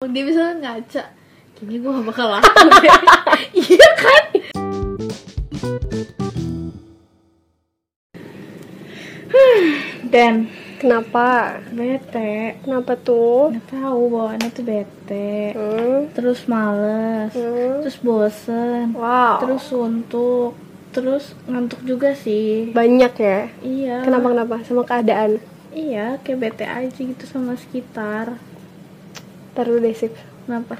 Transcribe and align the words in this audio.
dia 0.00 0.22
bisa 0.22 0.54
ngaca 0.54 1.10
kayaknya 1.52 1.78
gue 1.82 1.90
gak 1.90 2.06
bakal 2.06 2.26
laku 2.30 2.46
iya 3.66 3.88
kan 3.98 4.24
dan 10.06 10.46
Kenapa? 10.78 11.58
bete 11.74 12.62
Kenapa 12.62 12.94
tuh? 12.94 13.50
nggak 13.50 13.66
tahu 13.74 14.02
bawaannya 14.08 14.48
tuh 14.48 14.62
bete 14.62 15.50
Hmm. 15.50 16.06
terus 16.14 16.46
males 16.46 17.34
Hmm. 17.34 17.82
terus 17.82 17.98
bosen 17.98 18.94
Wow. 18.94 19.42
terus 19.42 19.66
suntuk 19.66 20.54
terus 20.88 21.34
ngantuk 21.44 21.82
juga 21.82 22.14
sih 22.14 22.70
banyak 22.70 23.12
ya. 23.12 23.50
iya 23.60 23.98
Kenapa 24.00 24.30
kenapa? 24.30 24.62
Sama 24.62 24.86
keadaan. 24.86 25.42
iya 25.68 26.22
kayak 26.22 26.38
bete 26.40 26.62
aja 26.64 26.94
gitu 26.96 27.26
sama 27.26 27.58
sekitar 27.58 28.38
Taruh 29.58 29.82
deh 29.82 29.90
sip. 29.90 30.14
kenapa 30.46 30.78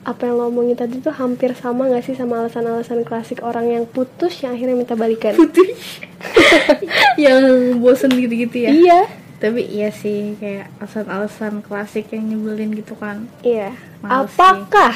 Apa 0.00 0.28
yang 0.28 0.36
lo 0.36 0.48
omongin 0.48 0.72
tadi 0.74 0.96
tuh 0.98 1.12
hampir 1.12 1.52
sama 1.52 1.88
gak 1.88 2.04
sih 2.04 2.12
sama 2.12 2.40
alasan-alasan 2.40 3.04
klasik 3.04 3.40
orang 3.40 3.68
yang 3.68 3.84
putus 3.84 4.40
yang 4.40 4.52
akhirnya 4.52 4.76
minta 4.76 4.96
balikan? 4.96 5.32
yang 7.20 7.40
bosen 7.78 8.12
gitu-gitu 8.12 8.64
ya 8.64 8.70
Iya. 8.72 9.00
tapi 9.36 9.60
iya 9.64 9.92
sih 9.92 10.36
kayak 10.36 10.72
alasan-alasan 10.76 11.60
klasik 11.60 12.08
yang 12.12 12.24
nyebelin 12.26 12.72
gitu 12.72 12.96
kan 12.96 13.28
Iya. 13.40 13.76
Males 14.00 14.28
sih. 14.28 14.40
Apakah 14.40 14.94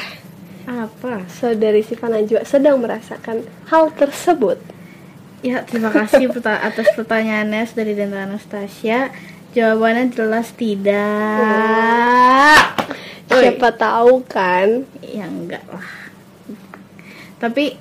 apa 0.65 1.25
saudari 1.27 1.81
Siva 1.81 2.09
Najwa 2.09 2.45
sedang 2.45 2.77
merasakan 2.77 3.41
hal 3.69 3.89
tersebut? 3.93 4.57
ya 5.39 5.63
terima 5.63 5.87
kasih 5.89 6.27
atas 6.35 6.87
pertanyaannya 6.93 7.63
dari 7.71 7.95
Denta 7.95 8.27
Anastasia 8.27 9.07
jawabannya 9.55 10.11
jelas 10.13 10.51
tidak 10.53 11.39
Woi. 13.29 13.41
Siapa 13.45 13.69
tahu 13.77 14.25
kan? 14.25 14.83
ya 15.05 15.25
enggak 15.25 15.65
lah 15.69 15.85
tapi 17.39 17.79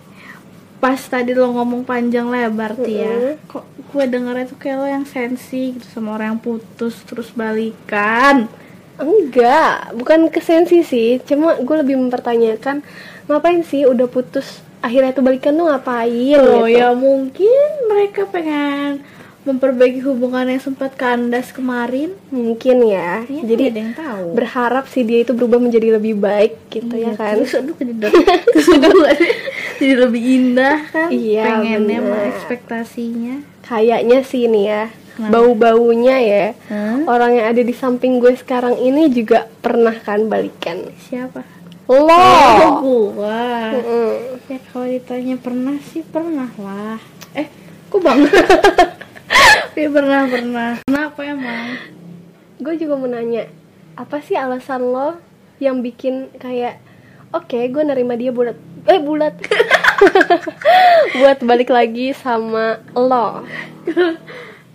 pas 0.79 0.97
tadi 0.97 1.35
lo 1.35 1.51
ngomong 1.51 1.83
panjang 1.83 2.31
lebar 2.31 2.79
tuh 2.79 2.87
ya 2.87 3.11
Mm-mm. 3.11 3.51
kok 3.51 3.67
gue 3.91 4.05
dengernya 4.07 4.47
tuh 4.47 4.59
kayak 4.63 4.77
lo 4.79 4.87
yang 4.87 5.03
sensi 5.03 5.75
gitu 5.75 5.87
sama 5.91 6.15
orang 6.15 6.39
yang 6.39 6.41
putus 6.41 7.03
terus 7.05 7.35
balikan 7.35 8.47
Enggak, 8.99 9.95
bukan 9.95 10.27
kesensi 10.27 10.83
sih. 10.83 11.23
Cuma 11.23 11.55
gue 11.55 11.77
lebih 11.87 11.95
mempertanyakan 11.95 12.83
ngapain 13.31 13.63
sih 13.63 13.87
udah 13.87 14.11
putus 14.11 14.59
akhirnya 14.83 15.15
tuh 15.15 15.23
balikan 15.23 15.55
tuh 15.55 15.71
ngapain 15.71 16.39
oh 16.39 16.67
gitu. 16.67 16.71
ya 16.71 16.95
mungkin 16.95 17.69
mereka 17.91 18.27
pengen 18.31 19.03
memperbaiki 19.49 20.01
hubungan 20.01 20.45
yang 20.47 20.61
sempat 20.61 20.93
kandas 20.93 21.49
kemarin 21.49 22.13
Mungkin 22.29 22.85
ya. 22.85 23.25
Ya, 23.25 23.43
Jadi 23.43 23.65
ada 23.67 23.81
yang 23.81 23.95
tahu 23.95 24.25
berharap 24.33 24.85
sih 24.87 25.03
dia 25.03 25.21
itu 25.21 25.33
berubah 25.33 25.57
menjadi 25.57 25.97
lebih 25.97 26.15
baik 26.15 26.69
gitu 26.69 26.93
ya 26.93 27.13
kan. 27.13 27.41
terus 27.41 27.55
aduh 27.55 27.75
aduh, 28.79 29.09
jadi 29.77 29.95
lebih 29.99 30.23
indah 30.23 30.77
kan 30.87 31.09
Iya, 31.09 31.45
pengennya 31.57 31.99
bener. 31.99 32.11
mah 32.11 32.23
ekspektasinya 32.31 33.37
Kayaknya 33.63 34.19
sih 34.23 34.45
nih 34.45 34.65
ya. 34.67 34.85
Kenapa? 35.13 35.33
Bau-baunya 35.35 36.17
ya. 36.19 36.47
Hah? 36.69 37.05
Orang 37.05 37.35
yang 37.35 37.47
ada 37.47 37.61
di 37.61 37.75
samping 37.75 38.17
gue 38.17 38.33
sekarang 38.35 38.77
ini 38.77 39.09
juga 39.09 39.45
pernah 39.59 39.93
kan 39.93 40.25
balikan. 40.25 40.89
siapa 41.03 41.43
Lo. 41.85 42.05
oh 42.05 42.85
gua 43.17 43.73
Mm-mm. 43.73 44.45
ya 44.45 44.61
kalau 44.69 44.85
ditanya 44.85 45.41
pernah 45.41 45.73
sih 45.83 46.05
pernah 46.05 46.53
lah 46.61 47.01
eh 47.33 47.49
kok 47.89 47.97
bangga 47.99 48.29
ya 49.79 49.89
pernah 49.95 50.21
pernah. 50.27 50.71
Kenapa 50.83 51.21
emang? 51.23 51.67
Gue 52.59 52.75
juga 52.75 52.99
mau 52.99 53.07
nanya, 53.07 53.47
apa 53.95 54.19
sih 54.19 54.35
alasan 54.35 54.91
lo 54.91 55.23
yang 55.63 55.83
bikin 55.83 56.35
kayak 56.39 56.83
oke 57.31 57.55
gue 57.55 57.83
nerima 57.87 58.19
dia 58.19 58.35
bulat 58.35 58.59
eh 58.91 58.99
bulat. 58.99 59.39
Buat 61.23 61.39
balik 61.47 61.71
lagi 61.71 62.11
sama 62.11 62.83
lo. 62.99 63.47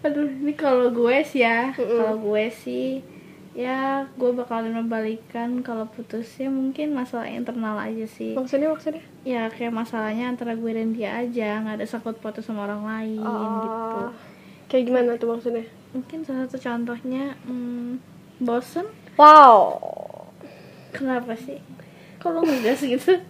Aduh 0.03 0.27
ini 0.27 0.55
kalau 0.55 0.87
gue 0.91 1.23
sih 1.27 1.43
ya 1.43 1.75
kalau 1.75 2.19
gue 2.19 2.51
sih 2.51 3.03
ya 3.53 4.09
gue 4.17 4.31
bakalan 4.33 4.73
membalikan 4.73 5.61
kalau 5.61 5.85
putusnya 5.85 6.49
mungkin 6.49 6.95
masalah 6.95 7.27
internal 7.27 7.77
aja 7.77 8.07
sih. 8.07 8.33
Maksudnya 8.33 8.71
maksudnya? 8.71 9.03
Ya 9.23 9.51
kayak 9.51 9.75
masalahnya 9.75 10.31
antara 10.31 10.55
gue 10.55 10.71
dan 10.73 10.95
dia 10.95 11.19
aja 11.19 11.61
nggak 11.61 11.75
ada 11.79 11.85
sangkut 11.87 12.17
pautnya 12.19 12.41
sama 12.41 12.65
orang 12.65 12.83
lain 12.83 13.21
gitu. 13.21 13.99
Oh, 14.07 14.09
kayak 14.73 14.89
gimana 14.89 15.21
tuh 15.21 15.37
maksudnya? 15.37 15.69
Mungkin 15.93 16.25
salah 16.25 16.49
satu 16.49 16.57
contohnya 16.57 17.37
hmm, 17.45 18.01
bosen. 18.41 18.89
Wow. 19.21 19.77
Kenapa 20.89 21.37
sih? 21.37 21.61
Kalau 22.17 22.41
ngegas 22.41 22.81
gitu? 22.81 23.21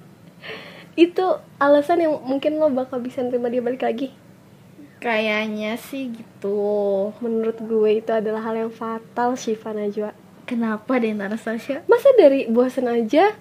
Itu 0.96 1.44
alasan 1.60 2.00
yang 2.00 2.16
mungkin 2.24 2.56
lo 2.56 2.72
bakal 2.72 3.04
bisa 3.04 3.20
nerima 3.20 3.52
dia 3.52 3.60
balik 3.60 3.84
lagi. 3.84 4.16
Kayaknya 5.04 5.76
sih 5.76 6.16
gitu. 6.16 7.12
Menurut 7.20 7.60
gue 7.60 8.00
itu 8.00 8.08
adalah 8.16 8.40
hal 8.40 8.56
yang 8.56 8.72
fatal 8.72 9.36
Syifa 9.36 9.76
Najwa. 9.76 10.16
Kenapa 10.48 10.96
deh 10.96 11.12
Anastasia 11.12 11.84
masa 11.92 12.08
dari 12.16 12.48
bosen 12.48 12.88
aja 12.88 13.36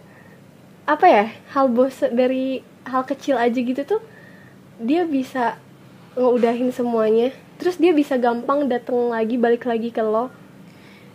apa 0.83 1.07
ya 1.07 1.27
hal 1.55 1.71
bosen 1.71 2.19
dari 2.19 2.67
hal 2.83 3.07
kecil 3.07 3.39
aja 3.39 3.55
gitu 3.55 3.83
tuh 3.87 4.03
dia 4.83 5.07
bisa 5.07 5.59
ngeudahin 6.19 6.75
semuanya 6.75 7.31
terus 7.63 7.79
dia 7.79 7.95
bisa 7.95 8.19
gampang 8.19 8.67
dateng 8.67 9.15
lagi 9.15 9.39
balik 9.39 9.71
lagi 9.71 9.95
ke 9.95 10.03
lo. 10.03 10.35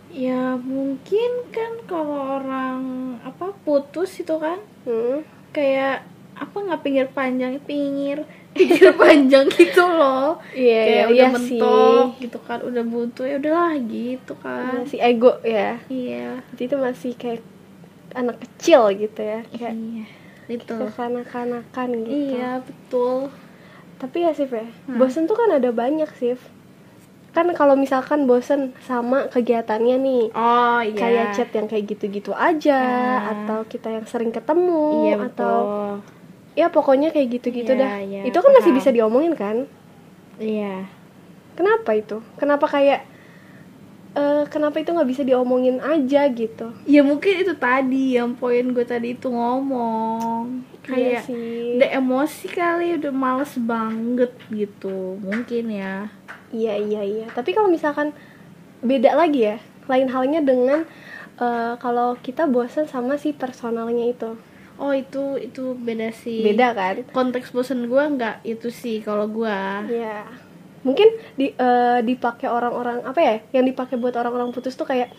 Ya 0.08 0.56
mungkin 0.56 1.52
kan 1.52 1.84
kalau 1.84 2.40
orang 2.40 2.80
apa 3.20 3.52
putus 3.68 4.16
itu 4.16 4.32
kan? 4.40 4.56
Hmm. 4.88 5.20
kayak 5.48 6.04
apa 6.38 6.54
nggak 6.54 6.80
pinggir 6.86 7.08
panjang 7.10 7.58
pinggir 7.66 8.22
pinggir 8.56 8.96
panjang 9.00 9.44
gitu 9.52 9.84
loh. 9.84 10.40
Iya, 10.56 10.80
kayak 10.80 10.96
iya, 10.96 11.04
udah 11.04 11.16
iya 11.16 11.28
mentok 11.36 12.06
sih. 12.16 12.22
gitu 12.24 12.38
kan 12.40 12.58
udah 12.64 12.84
butuh 12.88 13.26
ya 13.28 13.36
udahlah 13.36 13.74
gitu 13.84 14.32
kan. 14.40 14.88
Masih 14.88 15.00
ego 15.04 15.36
ya. 15.44 15.76
Iya. 15.92 16.40
Berarti 16.48 16.62
itu 16.64 16.76
masih 16.80 17.12
kayak 17.20 17.42
anak 18.16 18.40
kecil 18.40 18.88
gitu 18.96 19.20
ya. 19.20 19.40
Kayak 19.52 19.74
iya 19.76 20.06
itu. 20.48 20.72
kekanak-kanakan 20.72 21.88
gitu. 22.08 22.32
Iya 22.32 22.64
betul 22.64 23.28
tapi 23.98 24.22
ya 24.22 24.30
Sif 24.30 24.50
ya 24.50 24.64
bosen 24.88 25.26
tuh 25.26 25.34
kan 25.34 25.50
ada 25.50 25.68
banyak 25.68 26.08
Sif. 26.14 26.38
Kan 27.28 27.52
kalau 27.52 27.74
misalkan 27.74 28.24
bosen 28.24 28.72
sama 28.80 29.28
kegiatannya 29.28 29.96
nih 29.98 30.24
oh 30.32 30.80
iya. 30.80 30.96
kayak 30.96 31.26
chat 31.32 31.50
yang 31.52 31.66
kayak 31.66 31.84
gitu-gitu 31.86 32.32
aja 32.32 32.80
Ah. 32.80 33.18
atau 33.36 33.62
kita 33.64 33.90
yang 33.90 34.06
sering 34.06 34.32
ketemu 34.32 35.06
iya 35.06 35.16
atau 35.22 35.56
ya 36.54 36.66
pokoknya 36.68 37.10
kayak 37.10 37.38
gitu-gitu 37.38 37.70
Iya, 37.70 37.78
dah. 37.78 37.90
iya, 38.00 38.20
itu 38.24 38.34
kan 38.34 38.50
masih 38.50 38.72
bisa 38.72 38.90
diomongin 38.90 39.34
kan? 39.34 39.68
Iya. 40.38 40.88
Kenapa 41.54 41.94
itu? 41.94 42.18
Kenapa 42.34 42.66
kayak 42.66 43.06
eh 44.14 44.42
kenapa 44.48 44.80
itu 44.80 44.90
nggak 44.90 45.06
bisa 45.06 45.22
diomongin 45.22 45.78
aja 45.78 46.26
gitu? 46.26 46.74
Ya 46.82 47.04
mungkin 47.04 47.38
itu 47.38 47.54
tadi 47.54 48.18
yang 48.18 48.34
poin 48.34 48.72
gue 48.72 48.82
tadi 48.82 49.14
itu 49.14 49.28
ngomong 49.28 50.64
Iya 50.88 51.20
kayak 51.20 51.22
sih. 51.24 51.76
udah 51.76 51.90
emosi 51.94 52.46
kali 52.48 52.86
udah 52.96 53.12
males 53.12 53.52
banget 53.56 54.32
gitu 54.48 55.20
mungkin 55.20 55.68
ya 55.70 56.08
Iya 56.48 56.74
iya 56.74 57.02
iya. 57.04 57.26
Tapi 57.28 57.52
kalau 57.52 57.68
misalkan 57.68 58.16
beda 58.80 59.12
lagi 59.12 59.44
ya, 59.44 59.60
lain 59.84 60.08
halnya 60.08 60.40
dengan 60.40 60.88
eh, 61.36 61.74
kalau 61.76 62.16
kita 62.16 62.46
bosan 62.46 62.84
sama 62.84 63.14
si 63.14 63.30
personalnya 63.32 64.08
itu. 64.08 64.32
oh 64.74 64.94
itu 64.94 65.36
itu 65.36 65.74
beda 65.74 66.08
sih 66.08 66.40
Beda 66.40 66.70
kan? 66.70 67.02
konteks 67.10 67.50
bosen 67.50 67.84
gue 67.84 67.98
nggak 67.98 68.46
itu 68.46 68.70
sih 68.70 69.02
kalau 69.02 69.26
gue 69.26 69.58
Iya. 69.90 70.22
Mungkin 70.80 71.08
di 71.34 71.50
eh, 71.50 71.98
dipakai 72.00 72.46
orang-orang 72.46 73.02
apa 73.02 73.18
ya? 73.18 73.36
Yang 73.52 73.74
dipakai 73.74 73.98
buat 73.98 74.14
orang-orang 74.14 74.54
putus 74.54 74.72
tuh 74.72 74.86
kayak 74.86 75.10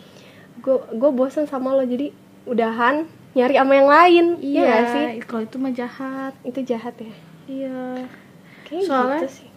gue 0.58 0.76
gue 0.90 1.10
bosan 1.12 1.44
sama 1.44 1.72
lo 1.72 1.84
jadi 1.84 2.08
udahan 2.42 3.04
nyari 3.32 3.54
sama 3.54 3.72
yang 3.72 3.88
lain. 3.88 4.24
Iya 4.38 4.60
nggak 4.60 4.84
sih? 4.88 5.04
kalau 5.22 5.42
itu 5.42 5.56
mah 5.56 5.72
jahat 5.72 6.32
Itu 6.42 6.60
jahat 6.62 6.94
ya. 6.96 7.14
iya 7.46 7.82
Kayak 8.62 8.84
Soalnya- 8.84 9.20
gitu 9.20 9.28
sih. 9.36 9.48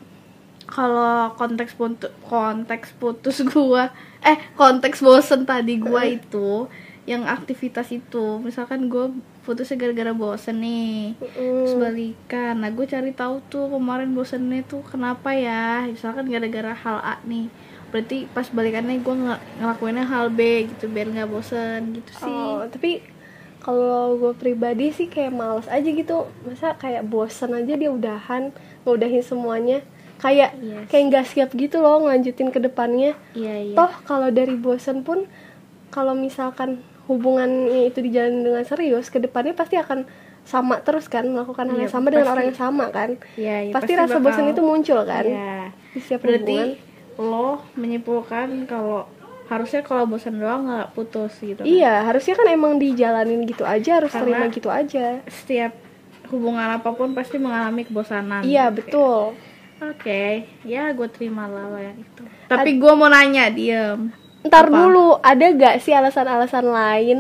kalau 0.65 1.15
konteks 1.33 1.73
putus 1.73 2.09
konteks 2.23 2.87
putus 2.95 3.37
gua 3.51 3.91
eh 4.21 4.37
konteks 4.53 4.99
bosen 4.99 5.43
tadi 5.43 5.75
gua 5.77 6.01
itu 6.03 6.71
yang 7.03 7.27
aktivitas 7.27 7.91
itu 7.91 8.39
misalkan 8.39 8.87
gua 8.87 9.11
putusnya 9.41 9.75
gara-gara 9.77 10.13
bosen 10.13 10.57
nih 10.57 11.19
terus 11.19 11.73
Mm. 11.73 11.81
balikan 11.81 12.53
nah 12.57 12.69
gue 12.69 12.85
cari 12.85 13.11
tahu 13.11 13.43
tuh 13.45 13.67
kemarin 13.67 14.09
bosennya 14.09 14.63
tuh 14.63 14.79
kenapa 14.81 15.35
ya 15.35 15.83
misalkan 15.85 16.25
gara-gara 16.25 16.71
hal 16.73 16.97
A 16.97 17.19
nih 17.23 17.51
berarti 17.91 18.23
pas 18.27 18.47
balikannya 18.47 18.97
gue 18.97 19.13
ng- 19.13 19.43
ngelakuinnya 19.59 20.05
hal 20.05 20.31
B 20.31 20.39
gitu 20.65 20.87
biar 20.87 21.11
nggak 21.11 21.27
bosen 21.27 21.91
gitu 21.91 22.11
sih 22.15 22.31
Oh, 22.31 22.63
tapi 22.65 23.03
kalau 23.63 24.15
gue 24.15 24.33
pribadi 24.33 24.92
sih 24.92 25.07
kayak 25.07 25.31
males 25.31 25.65
aja 25.65 25.86
gitu. 25.86 26.27
Masa 26.44 26.75
kayak 26.75 27.04
bosan 27.04 27.56
aja 27.56 27.74
dia 27.74 27.89
udahan 27.89 28.51
ngeudahin 28.83 29.24
semuanya. 29.24 29.80
Kayak 30.19 30.56
Iya 30.57 30.83
kayak 30.86 31.04
nggak 31.10 31.25
siap 31.25 31.50
gitu 31.54 31.80
loh 31.80 32.00
ngelanjutin 32.00 32.48
ke 32.48 32.60
depannya. 32.60 33.15
Iya 33.33 33.56
iya. 33.63 33.75
Toh 33.75 33.92
kalau 34.04 34.30
dari 34.30 34.54
bosan 34.54 35.01
pun 35.01 35.27
kalau 35.89 36.12
misalkan 36.13 36.80
hubungannya 37.06 37.86
itu 37.86 38.00
dijalani 38.00 38.39
dengan 38.42 38.63
serius 38.63 39.07
ke 39.07 39.18
depannya 39.18 39.51
pasti 39.54 39.75
akan 39.75 40.07
sama 40.44 40.80
terus 40.80 41.07
kan 41.07 41.24
melakukan 41.24 41.65
hal 41.65 41.75
Iya, 41.77 41.81
yang 41.81 41.94
sama 41.94 42.07
dengan 42.10 42.24
pasti. 42.25 42.33
orang 42.33 42.45
yang 42.45 42.60
sama 42.60 42.86
kan. 42.89 43.10
Iya, 43.33 43.57
iya, 43.62 43.71
pasti, 43.71 43.92
rasa 43.94 44.07
bakal- 44.13 44.24
bosan 44.25 44.45
itu 44.50 44.62
muncul 44.62 45.00
kan 45.04 45.24
Iya. 45.24 45.56
di 45.89 46.00
setiap 46.00 46.19
Berarti 46.21 46.57
hubungan. 46.57 47.31
lo 47.31 47.48
menyimpulkan 47.74 48.48
kalau 48.65 49.07
harusnya 49.45 49.81
kalau 49.81 50.05
bosan 50.05 50.37
doang 50.37 50.65
nggak 50.65 50.91
putus 50.91 51.35
gitu. 51.37 51.59
kan? 51.59 51.65
iya 51.65 52.03
harusnya 52.03 52.33
kan 52.33 52.47
emang 52.47 52.75
dijalanin 52.75 53.43
gitu 53.43 53.63
aja 53.63 53.99
harus 53.99 54.09
Karena- 54.09 54.39
terima 54.39 54.45
gitu 54.49 54.69
aja 54.69 55.19
Setiap 55.25 55.73
hubungan 56.27 56.65
apa 56.71 56.89
pun 56.89 57.11
pasti 57.11 57.35
mengalami 57.35 57.83
kebosanan. 57.83 58.41
iya 58.41 58.67
Oke. 58.67 58.75
betul 58.81 59.35
Oke, 59.83 60.47
ya 60.63 60.89
gue 60.89 61.07
terima 61.09 61.43
lah 61.43 61.67
yang 61.75 61.99
itu. 61.99 62.23
Tapi 62.47 62.79
gue 62.79 62.93
mau 62.93 63.11
nanya, 63.11 63.51
diem. 63.51 64.15
ntar 64.41 64.63
Apa? 64.63 64.71
dulu 64.73 65.19
ada 65.19 65.43
gak 65.49 65.75
sih 65.79 65.91
alasan-alasan 65.91 66.63
lain 66.65 67.19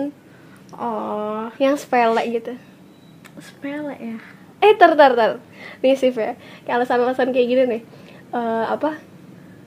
Oh, 0.71 1.51
yang 1.55 1.75
sepele 1.75 2.23
gitu 2.29 2.55
sepele 3.35 3.93
ya. 3.93 4.17
eh 4.59 4.73
tar 4.73 4.95
tar 4.95 5.37
nih 5.79 5.93
Sif 5.93 6.15
ya 6.15 6.33
kayak 6.63 6.81
alasan-alasan 6.81 7.29
kayak 7.29 7.47
gini 7.47 7.63
nih 7.67 7.81
Eh, 8.31 8.65
apa 8.65 8.97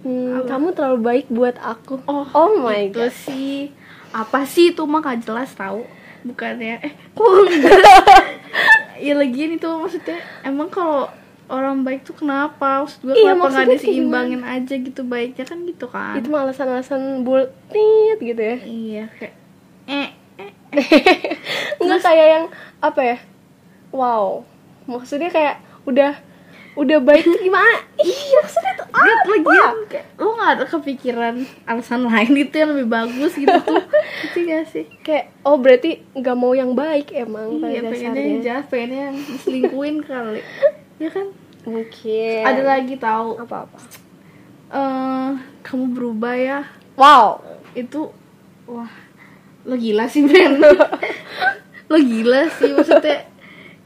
Hmm, 0.07 0.47
kamu 0.47 0.71
terlalu 0.71 0.99
baik 1.03 1.27
buat 1.27 1.59
aku. 1.59 1.99
Oh, 2.07 2.23
oh 2.31 2.51
my 2.63 2.87
itu 2.87 3.03
god. 3.03 3.11
sih. 3.11 3.75
Apa 4.15 4.47
sih? 4.47 4.71
Itu 4.71 4.87
mah 4.87 5.03
gak 5.03 5.27
jelas 5.27 5.51
tahu. 5.59 5.83
Bukannya 6.23 6.79
eh 6.79 6.95
kok? 7.11 7.27
Ya 8.97 9.13
lagian 9.13 9.61
itu 9.61 9.69
maksudnya 9.69 10.17
emang 10.41 10.73
kalau 10.73 11.05
orang 11.53 11.85
baik 11.85 12.01
tuh 12.07 12.17
kenapa? 12.17 12.81
Maksud 12.81 13.05
gue 13.05 13.13
Iya, 13.13 13.37
kenapa 13.37 13.53
nggak 13.53 13.69
diseimbangin 13.77 14.41
aja 14.41 14.75
gitu 14.81 15.05
baiknya 15.05 15.45
kan 15.45 15.59
gitu 15.69 15.87
kan. 15.91 16.17
Itu 16.17 16.33
mah 16.33 16.49
alasan-alasan 16.49 17.21
bullshit 17.21 18.17
gitu 18.17 18.41
ya. 18.41 18.57
Iya 18.65 19.05
kayak 19.21 19.35
eh 19.85 20.09
eh 20.41 20.51
nggak 21.85 22.01
kayak 22.01 22.27
yang 22.41 22.45
apa 22.81 23.01
ya? 23.05 23.19
Wow. 23.93 24.49
Maksudnya 24.89 25.29
kayak 25.29 25.61
udah 25.85 26.17
udah 26.77 26.99
baik 27.01 27.25
gimana? 27.41 27.81
Iya 27.97 28.39
maksudnya 28.45 28.73
tuh 28.77 28.87
apa? 28.93 29.25
lagian 29.33 29.77
kayak 29.89 30.07
lo 30.21 30.37
gak 30.37 30.51
ada 30.61 30.65
kepikiran 30.69 31.35
alasan 31.65 32.05
lain 32.05 32.33
itu 32.45 32.55
yang 32.55 32.71
lebih 32.77 32.89
bagus 32.93 33.33
gitu 33.33 33.57
tuh. 33.65 33.83
Gitu 34.29 34.39
gak 34.45 34.65
sih? 34.69 34.85
Kayak 35.01 35.33
oh 35.41 35.57
berarti 35.57 36.05
nggak 36.13 36.37
mau 36.37 36.53
yang 36.53 36.77
baik 36.77 37.17
emang 37.17 37.65
pada 37.65 37.73
iya 37.73 37.81
pengennya 37.81 38.13
dasarnya. 38.13 38.29
yang 38.29 38.41
jahat 38.45 38.65
pengennya 38.69 39.01
yang 39.09 39.17
diselingkuin 39.17 39.97
kali. 40.05 40.41
Ya 41.01 41.09
kan? 41.09 41.27
Mungkin. 41.65 42.43
Ada 42.45 42.63
lagi 42.63 42.95
tahu? 43.01 43.41
Apa 43.41 43.57
apa 43.67 43.79
eh 44.67 45.31
kamu 45.65 45.85
berubah 45.95 46.35
ya. 46.37 46.61
Wow. 46.99 47.41
Itu 47.73 48.13
wah 48.69 48.91
lo 49.65 49.75
gila 49.75 50.07
sih 50.07 50.29
Ben. 50.29 50.61
Lo 51.91 52.03
gila 52.03 52.51
sih 52.51 52.75
maksudnya 52.75 53.31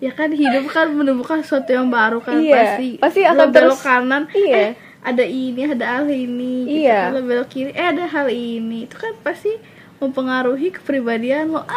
ya 0.01 0.11
kan 0.11 0.33
hidup 0.33 0.65
kan 0.67 0.89
menemukan 0.91 1.41
sesuatu 1.41 1.71
yang 1.71 1.87
baru 1.87 2.19
kan 2.19 2.41
Iya, 2.41 2.57
pasti 2.57 2.89
pasti 2.97 3.21
Lo 3.21 3.31
akan 3.31 3.49
belok 3.49 3.55
terus- 3.77 3.85
kanan 3.85 4.23
iya. 4.33 4.57
eh, 4.57 4.71
ada 5.01 5.23
ini 5.23 5.61
ada 5.63 5.87
hal 5.95 6.09
ini 6.09 6.53
gitu 6.65 6.81
Iya. 6.85 7.01
kan. 7.07 7.13
lo 7.13 7.21
belok 7.23 7.49
kiri 7.49 7.71
eh 7.71 7.87
ada 7.87 8.05
hal 8.05 8.29
ini 8.29 8.85
itu 8.85 8.97
kan 8.97 9.13
pasti 9.21 9.53
mempengaruhi 9.97 10.73
kepribadian 10.73 11.53
lo 11.53 11.69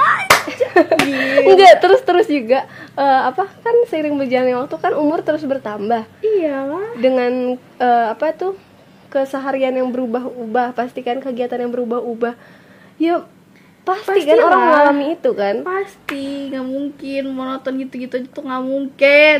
gitu. 0.47 0.63
enggak 1.51 1.75
terus 1.77 1.99
terus 2.01 2.23
juga 2.25 2.63
eh, 2.95 3.21
apa 3.25 3.43
kan 3.43 3.75
seiring 3.85 4.15
berjalannya 4.15 4.55
waktu 4.57 4.75
kan 4.77 4.93
umur 4.95 5.19
terus 5.19 5.43
bertambah 5.43 6.07
iyalah 6.19 6.95
dengan 6.95 7.55
eh, 7.77 8.05
apa 8.07 8.31
tuh 8.31 8.55
keseharian 9.07 9.75
yang 9.75 9.91
berubah-ubah 9.91 10.73
pasti 10.73 11.03
kan 11.03 11.19
kegiatan 11.19 11.59
yang 11.59 11.69
berubah-ubah 11.69 12.33
ya 12.97 13.27
pasti 13.83 14.23
kan 14.23 14.39
Pastilah. 14.39 14.47
orang 14.47 14.63
mengalami 14.63 15.05
itu 15.15 15.31
kan? 15.35 15.55
Pasti 15.61 16.25
nggak 16.51 16.67
mungkin. 16.67 17.21
Monoton 17.31 17.73
gitu-gitu 17.83 18.15
tuh 18.31 18.43
nggak 18.43 18.63
mungkin. 18.63 19.39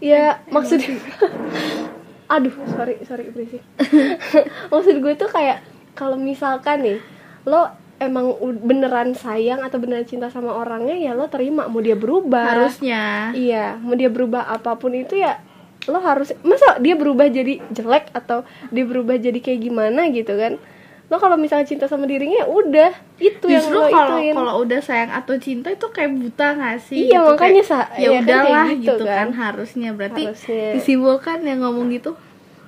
Ya 0.00 0.44
maksudnya 0.52 0.96
aduh 2.34 2.50
sorry 2.74 2.98
sorry 3.06 3.30
berisik 3.30 3.62
maksud 4.74 4.98
gue 4.98 5.14
tuh 5.14 5.30
kayak 5.30 5.62
kalau 5.94 6.18
misalkan 6.18 6.82
nih 6.82 6.98
lo 7.46 7.70
emang 8.02 8.34
beneran 8.66 9.14
sayang 9.14 9.62
atau 9.62 9.78
beneran 9.78 10.04
cinta 10.04 10.28
sama 10.28 10.52
orangnya 10.52 10.98
ya 10.98 11.16
lo 11.16 11.32
terima. 11.32 11.64
Mau 11.70 11.80
dia 11.80 11.96
berubah. 11.96 12.44
Harusnya. 12.60 13.32
Iya 13.32 13.80
mau 13.80 13.96
dia 13.96 14.12
berubah 14.12 14.44
apa 14.52 14.76
pun 14.76 14.92
itu 14.92 15.16
ya 15.16 15.40
lo 15.86 16.02
harus 16.02 16.34
masa 16.42 16.82
dia 16.82 16.98
berubah 16.98 17.30
jadi 17.30 17.62
jelek 17.70 18.10
atau 18.10 18.42
dia 18.74 18.84
berubah 18.84 19.16
jadi 19.16 19.38
kayak 19.38 19.60
gimana 19.70 20.10
gitu 20.10 20.34
kan 20.34 20.58
lo 21.06 21.16
kalau 21.16 21.34
misalnya 21.34 21.62
cinta 21.64 21.86
sama 21.86 22.02
dirinya 22.02 22.42
ya 22.42 22.48
udah 22.48 22.90
itu 23.16 23.46
yang 23.46 23.62
Justru 23.62 23.78
lo 23.78 23.86
kalau 23.88 24.18
kalau 24.18 24.54
udah 24.60 24.80
sayang 24.80 25.08
atau 25.08 25.34
cinta 25.36 25.68
itu 25.68 25.86
kayak 25.86 26.10
buta 26.12 26.48
gak 26.52 26.76
sih? 26.80 27.06
Iya, 27.06 27.22
Gitu, 27.22 27.30
makanya 27.30 27.54
kayak, 27.56 27.64
sa- 27.64 27.90
ya 27.92 28.00
iya 28.02 28.10
kan 28.10 28.22
udahlah 28.24 28.64
kayak 28.64 28.74
gitu 28.76 28.90
gitu, 28.92 29.04
kan. 29.04 29.14
kan. 29.16 29.28
harusnya 29.32 29.90
berarti 29.90 30.22
Harusnya. 30.24 30.66
disimpulkan 30.72 31.38
yang 31.40 31.58
ngomong 31.60 31.86
gitu. 31.90 32.10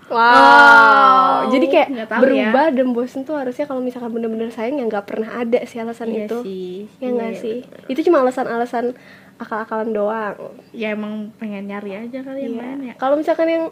wow 0.09 0.17
Wow. 0.17 1.51
jadi 1.51 1.67
kayak 1.67 1.89
tahu 2.07 2.21
berubah 2.23 2.67
dan 2.71 2.89
bosen 2.91 3.23
tuh 3.23 3.37
harusnya 3.37 3.65
kalau 3.65 3.79
misalkan 3.79 4.09
bener-bener 4.09 4.49
sayang 4.49 4.77
ya 4.77 4.87
nggak 4.87 5.05
pernah 5.05 5.37
ada 5.37 5.61
sih 5.63 5.79
alasan 5.79 6.09
Iya 6.09 6.25
itu 6.25 6.37
sih. 6.41 6.73
ya 6.97 7.09
nggak 7.11 7.31
Iya. 7.31 7.41
sih 7.41 7.57
itu 7.87 8.01
cuma 8.03 8.23
alasan-alasan 8.23 8.97
akal-akalan 9.37 9.91
doang 9.91 10.35
Ya 10.71 10.91
emang 10.91 11.29
pengen 11.37 11.67
nyari 11.67 11.93
aja 11.99 12.23
kali 12.23 12.41
yang 12.43 12.55
Iya. 12.55 12.63
lain 12.65 12.79
ya. 12.85 12.95
kalau 12.97 13.15
misalkan 13.15 13.47
yang 13.47 13.65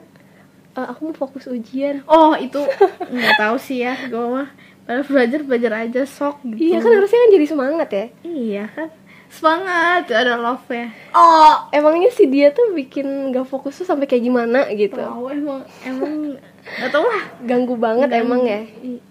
eh, 0.76 0.86
aku 0.86 1.00
mau 1.02 1.16
fokus 1.18 1.44
ujian 1.46 2.04
Oh 2.06 2.32
itu 2.34 2.60
nggak 3.02 3.34
tahu 3.36 3.56
sih 3.56 3.80
ya 3.80 3.96
gue 4.04 4.26
mah 4.26 4.48
Padahal 4.82 5.02
belajar 5.04 5.40
belajar 5.42 5.72
aja 5.80 6.02
sok 6.04 6.46
gitu. 6.46 6.62
iya 6.64 6.78
kan 6.78 6.92
harusnya 6.92 7.18
kan 7.18 7.30
jadi 7.32 7.46
semangat 7.46 7.88
ya 7.90 8.06
Iya 8.22 8.64
kan. 8.68 8.88
Semangat 9.26 10.06
ada 10.08 10.38
love 10.38 10.62
ya. 10.68 10.86
oh 11.12 11.66
emangnya 11.70 12.08
si 12.08 12.24
dia 12.24 12.48
tuh 12.48 12.70
bikin 12.70 13.04
gak 13.30 13.44
fokus 13.44 13.74
tuh 13.74 13.84
sampai 13.84 14.06
kayak 14.06 14.22
gimana 14.22 14.70
gitu 14.70 14.94
Tahu 14.94 15.26
emang 15.28 15.60
emang 15.82 16.38
nggak 16.62 16.90
tahu 16.90 17.04
lah. 17.04 17.22
ganggu 17.42 17.74
banget 17.74 18.08
emang 18.12 18.42
ya 18.42 18.62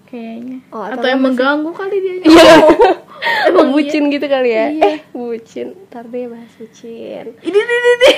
Kayaknya. 0.05 0.63
Oh, 0.69 0.79
atau 0.79 0.95
atau 0.95 1.07
yang 1.07 1.17
masih- 1.17 1.33
mengganggu 1.33 1.71
kali 1.73 1.97
dia. 1.97 2.13
Iya. 2.23 2.55
Emang 3.47 3.49
Emang 3.49 3.69
bucin 3.73 4.03
gitu 4.07 4.25
kali 4.25 4.49
ya 4.49 4.65
Iya. 4.69 4.83
Eh 4.87 4.97
bucin 5.11 5.67
Ntar 5.85 6.05
deh 6.05 6.29
bahas 6.29 6.51
bucin 6.55 7.25
Ini 7.35 7.57
ini 7.57 7.75
ini. 7.91 8.11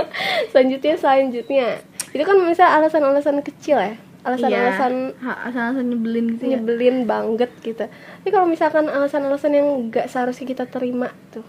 Selanjutnya 0.50 0.94
selanjutnya 0.96 1.68
Itu 2.14 2.22
kan 2.22 2.38
misalnya 2.38 2.78
alasan-alasan 2.78 3.42
kecil 3.42 3.76
ya 3.76 3.94
Alasan-alasan 4.24 4.92
Iya. 5.12 5.32
alasan 5.44 5.84
nyebelin 5.84 6.26
gitu 6.32 6.44
ya. 6.46 6.50
nyebelin 6.56 6.96
banget 7.04 7.50
gitu 7.60 7.84
Tapi 7.84 8.28
kalau 8.30 8.46
misalkan 8.46 8.86
alasan-alasan 8.86 9.52
yang 9.52 9.66
gak 9.90 10.06
seharusnya 10.06 10.46
kita 10.46 10.64
terima 10.64 11.10
tuh 11.28 11.44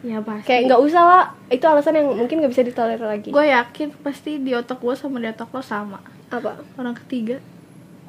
Ya 0.00 0.16
pasti. 0.18 0.48
Kayak 0.48 0.62
nggak 0.66 0.80
usah 0.80 1.02
lah 1.02 1.24
Itu 1.46 1.62
alasan 1.62 1.94
yang 1.94 2.08
mungkin 2.10 2.40
gak 2.40 2.50
bisa 2.50 2.64
ditolerir 2.64 3.04
lagi 3.04 3.28
gue 3.28 3.44
yakin 3.46 3.92
pasti 4.00 4.40
di 4.40 4.50
otak 4.50 4.80
gue 4.80 4.94
sama 4.94 5.20
di 5.20 5.28
otak 5.28 5.48
lo 5.48 5.60
sama. 5.60 6.00
Apa? 6.26 6.56
Orang 6.74 6.96
ketiga. 6.96 7.36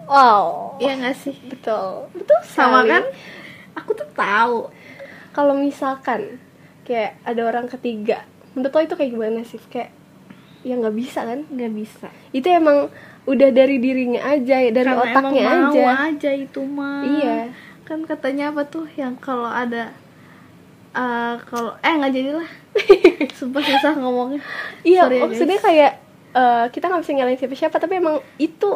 Wow 0.01 0.75
Iya 0.77 0.97
gak 0.97 1.17
sih? 1.17 1.35
Betul 1.43 2.07
Betul 2.13 2.39
Sama 2.41 2.81
sekali. 2.81 2.89
kan? 2.89 3.03
Aku 3.75 3.91
tuh 3.91 4.07
tahu. 4.09 4.71
Kalau 5.29 5.53
misalkan 5.53 6.39
Kayak 6.81 7.19
ada 7.21 7.41
orang 7.43 7.67
ketiga 7.67 8.23
Menurut 8.51 8.71
lo 8.71 8.81
itu 8.81 8.95
kayak 8.95 9.11
gimana 9.11 9.39
sih? 9.43 9.61
Kayak 9.61 9.91
Ya 10.61 10.73
nggak 10.75 10.93
bisa 10.93 11.19
kan 11.21 11.41
Nggak 11.47 11.71
bisa. 11.71 12.07
itu 12.29 12.45
emang 12.45 12.87
udah 13.23 13.49
dari 13.49 13.77
dirinya 13.77 14.21
aja 14.27 14.61
dari 14.63 14.81
Karena 14.83 14.97
otaknya 14.99 15.41
emang 15.43 15.61
mau 15.63 15.73
aja 15.73 16.07
aja 16.07 16.31
itu 16.31 16.61
mah. 16.63 17.01
Iya. 17.03 17.37
Kan 17.81 17.99
katanya 18.03 18.49
apa 18.49 18.63
tuh 18.63 18.85
yang 18.91 19.13
kalau 19.15 19.47
ada 19.47 19.89
eh 20.91 21.35
kalau 21.43 21.71
eh 21.77 21.93
nggak 21.93 22.11
jadilah. 22.11 22.49
Sumpah 23.33 23.61
susah 23.61 23.93
ngomongnya. 23.95 24.41
iya 24.81 25.05
Sorry 25.05 25.17
ya, 25.17 25.21
maksudnya 25.23 25.57
guys. 25.57 25.65
kayak 25.65 25.91
eh, 26.33 26.65
kita 26.69 26.85
nggak 26.85 27.01
bisa 27.01 27.13
nyalain 27.13 27.37
siapa 27.37 27.55
siapa 27.55 27.77
tapi 27.77 27.93
emang 27.95 28.19
itu 28.37 28.69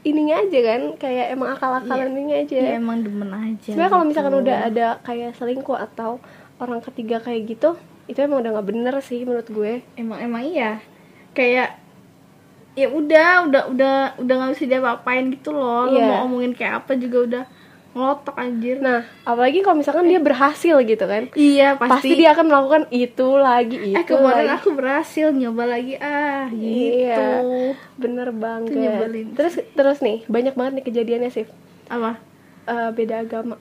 ininya 0.00 0.40
aja 0.40 0.58
kan 0.66 0.80
kayak 0.96 1.26
emang 1.30 1.52
akal-akalan 1.52 2.08
ininya 2.10 2.36
aja 2.38 2.56
Ya 2.56 2.72
emang 2.74 3.00
demen 3.00 3.28
aja. 3.28 3.68
sebenarnya 3.68 3.90
kalau 3.90 4.02
gitu. 4.02 4.10
misalkan 4.10 4.34
udah 4.34 4.56
ada 4.64 4.86
kayak 5.00 5.30
selingkuh 5.34 5.76
atau 5.78 6.16
orang 6.56 6.80
ketiga 6.80 7.16
kayak 7.18 7.44
gitu 7.46 7.76
itu 8.06 8.18
emang 8.18 8.40
udah 8.40 8.50
nggak 8.54 8.66
bener 8.66 8.94
sih 9.00 9.22
menurut 9.22 9.44
gue 9.46 9.84
emang 9.94 10.18
emang 10.18 10.42
iya 10.42 10.80
kayak 11.30 11.78
ya 12.72 12.86
udah 12.86 13.44
udah 13.44 13.62
udah 13.68 13.94
udah 14.16 14.34
nggak 14.36 14.50
bisa 14.52 14.64
dia 14.64 14.80
apain 14.80 15.28
gitu 15.28 15.50
loh. 15.50 15.86
Lo 15.86 15.94
Iya. 15.94 16.06
mau 16.06 16.18
omongin 16.24 16.54
kayak 16.54 16.74
apa 16.80 16.94
juga 16.94 17.18
udah 17.26 17.44
ngelotok 17.90 18.36
anjir. 18.38 18.78
Nah 18.78 19.02
apalagi 19.26 19.60
kalau 19.60 19.82
misalkan 19.82 20.06
dia 20.06 20.18
berhasil 20.18 20.78
gitu 20.80 21.04
kan. 21.04 21.26
Iya 21.34 21.74
pasti, 21.74 22.14
dia 22.14 22.30
akan 22.30 22.46
melakukan 22.46 22.82
itu 22.88 23.28
lagi 23.34 23.76
itu 23.90 23.98
eh 23.98 24.06
kemarin 24.06 24.46
lagi. 24.46 24.56
aku 24.56 24.68
berhasil 24.72 25.26
nyoba 25.30 25.64
lagi. 25.66 25.98
Ah 25.98 26.46
gitu. 26.48 27.10
Iya. 27.10 27.18
bener 27.98 28.28
banget. 28.30 29.34
Terus 29.34 29.54
terus 29.74 29.98
nih 29.98 30.22
banyak 30.24 30.54
banget 30.54 30.72
nih 30.78 30.84
kejadiannya 30.86 31.30
sih 31.30 31.46
apa? 31.90 32.22
Eh, 32.64 32.90
beda 32.94 33.26
agama. 33.26 33.58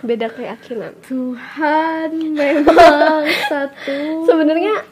Beda 0.00 0.26
keyakinan. 0.26 0.94
Tuhan 1.02 2.10
memang 2.14 3.22
satu. 3.50 4.22
Sebenarnya 4.22 4.82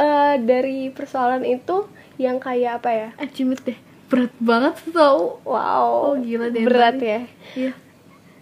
eh, 0.00 0.34
dari 0.40 0.88
persoalan 0.88 1.44
itu 1.44 1.84
yang 2.16 2.40
kayak 2.40 2.80
apa 2.80 2.90
ya? 2.90 3.08
Eh 3.20 3.28
cimit 3.28 3.60
deh. 3.62 3.76
Berat 4.08 4.32
banget 4.40 4.74
tau. 4.90 5.38
Wow. 5.44 5.84
Oh, 6.10 6.12
gila 6.18 6.48
deh, 6.48 6.64
berat 6.64 6.98
ya. 6.98 7.20
Iya. 7.54 7.72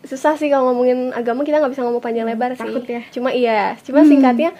Susah 0.06 0.38
sih 0.38 0.48
kalau 0.48 0.70
ngomongin 0.72 1.10
agama 1.12 1.42
kita 1.42 1.58
nggak 1.58 1.74
bisa 1.74 1.84
ngomong 1.84 2.00
panjang 2.00 2.24
lebar 2.24 2.54
sih. 2.54 2.62
takut 2.62 2.86
ya. 2.86 3.02
cuma 3.10 3.34
iya 3.34 3.74
cuma 3.82 4.06
singkatnya 4.06 4.54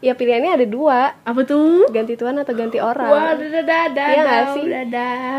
ya 0.00 0.14
pilihannya 0.14 0.56
ada 0.56 0.66
dua. 0.66 1.12
Apa 1.26 1.42
tuh? 1.44 1.90
ganti 1.90 2.14
Tuhan 2.16 2.38
atau 2.40 2.54
ganti 2.54 2.78
orang. 2.80 3.10
Wah, 3.10 3.32
dadah, 3.34 3.64
dadah, 3.66 4.08
Iya 4.08 4.22
nggak 4.22 4.40
dadah, 4.40 4.54
sih? 4.54 4.64
dadah. 4.70 5.38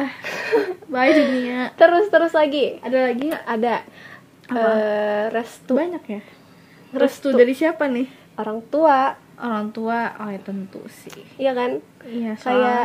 Bye 0.91 1.11
dunia. 1.15 1.59
terus 1.79 2.05
terus 2.11 2.33
lagi. 2.35 2.77
Ada 2.83 2.97
lagi 3.09 3.27
ada. 3.33 3.75
Apa? 4.47 4.59
eh, 4.59 5.23
restu. 5.33 5.73
Banyak 5.75 6.03
ya. 6.07 6.21
Restu 6.95 7.33
dari 7.33 7.51
siapa 7.51 7.87
nih? 7.89 8.07
orang 8.37 8.61
tua 8.69 9.17
Orang 9.37 9.69
tua. 9.69 10.17
Oh, 10.17 10.27
ya 10.27 10.39
tentu 10.39 10.81
sih. 10.87 11.13
iya 11.37 11.53
kan 11.53 11.77
Iya, 12.01 12.33
kayak 12.33 12.41
soalnya 12.41 12.81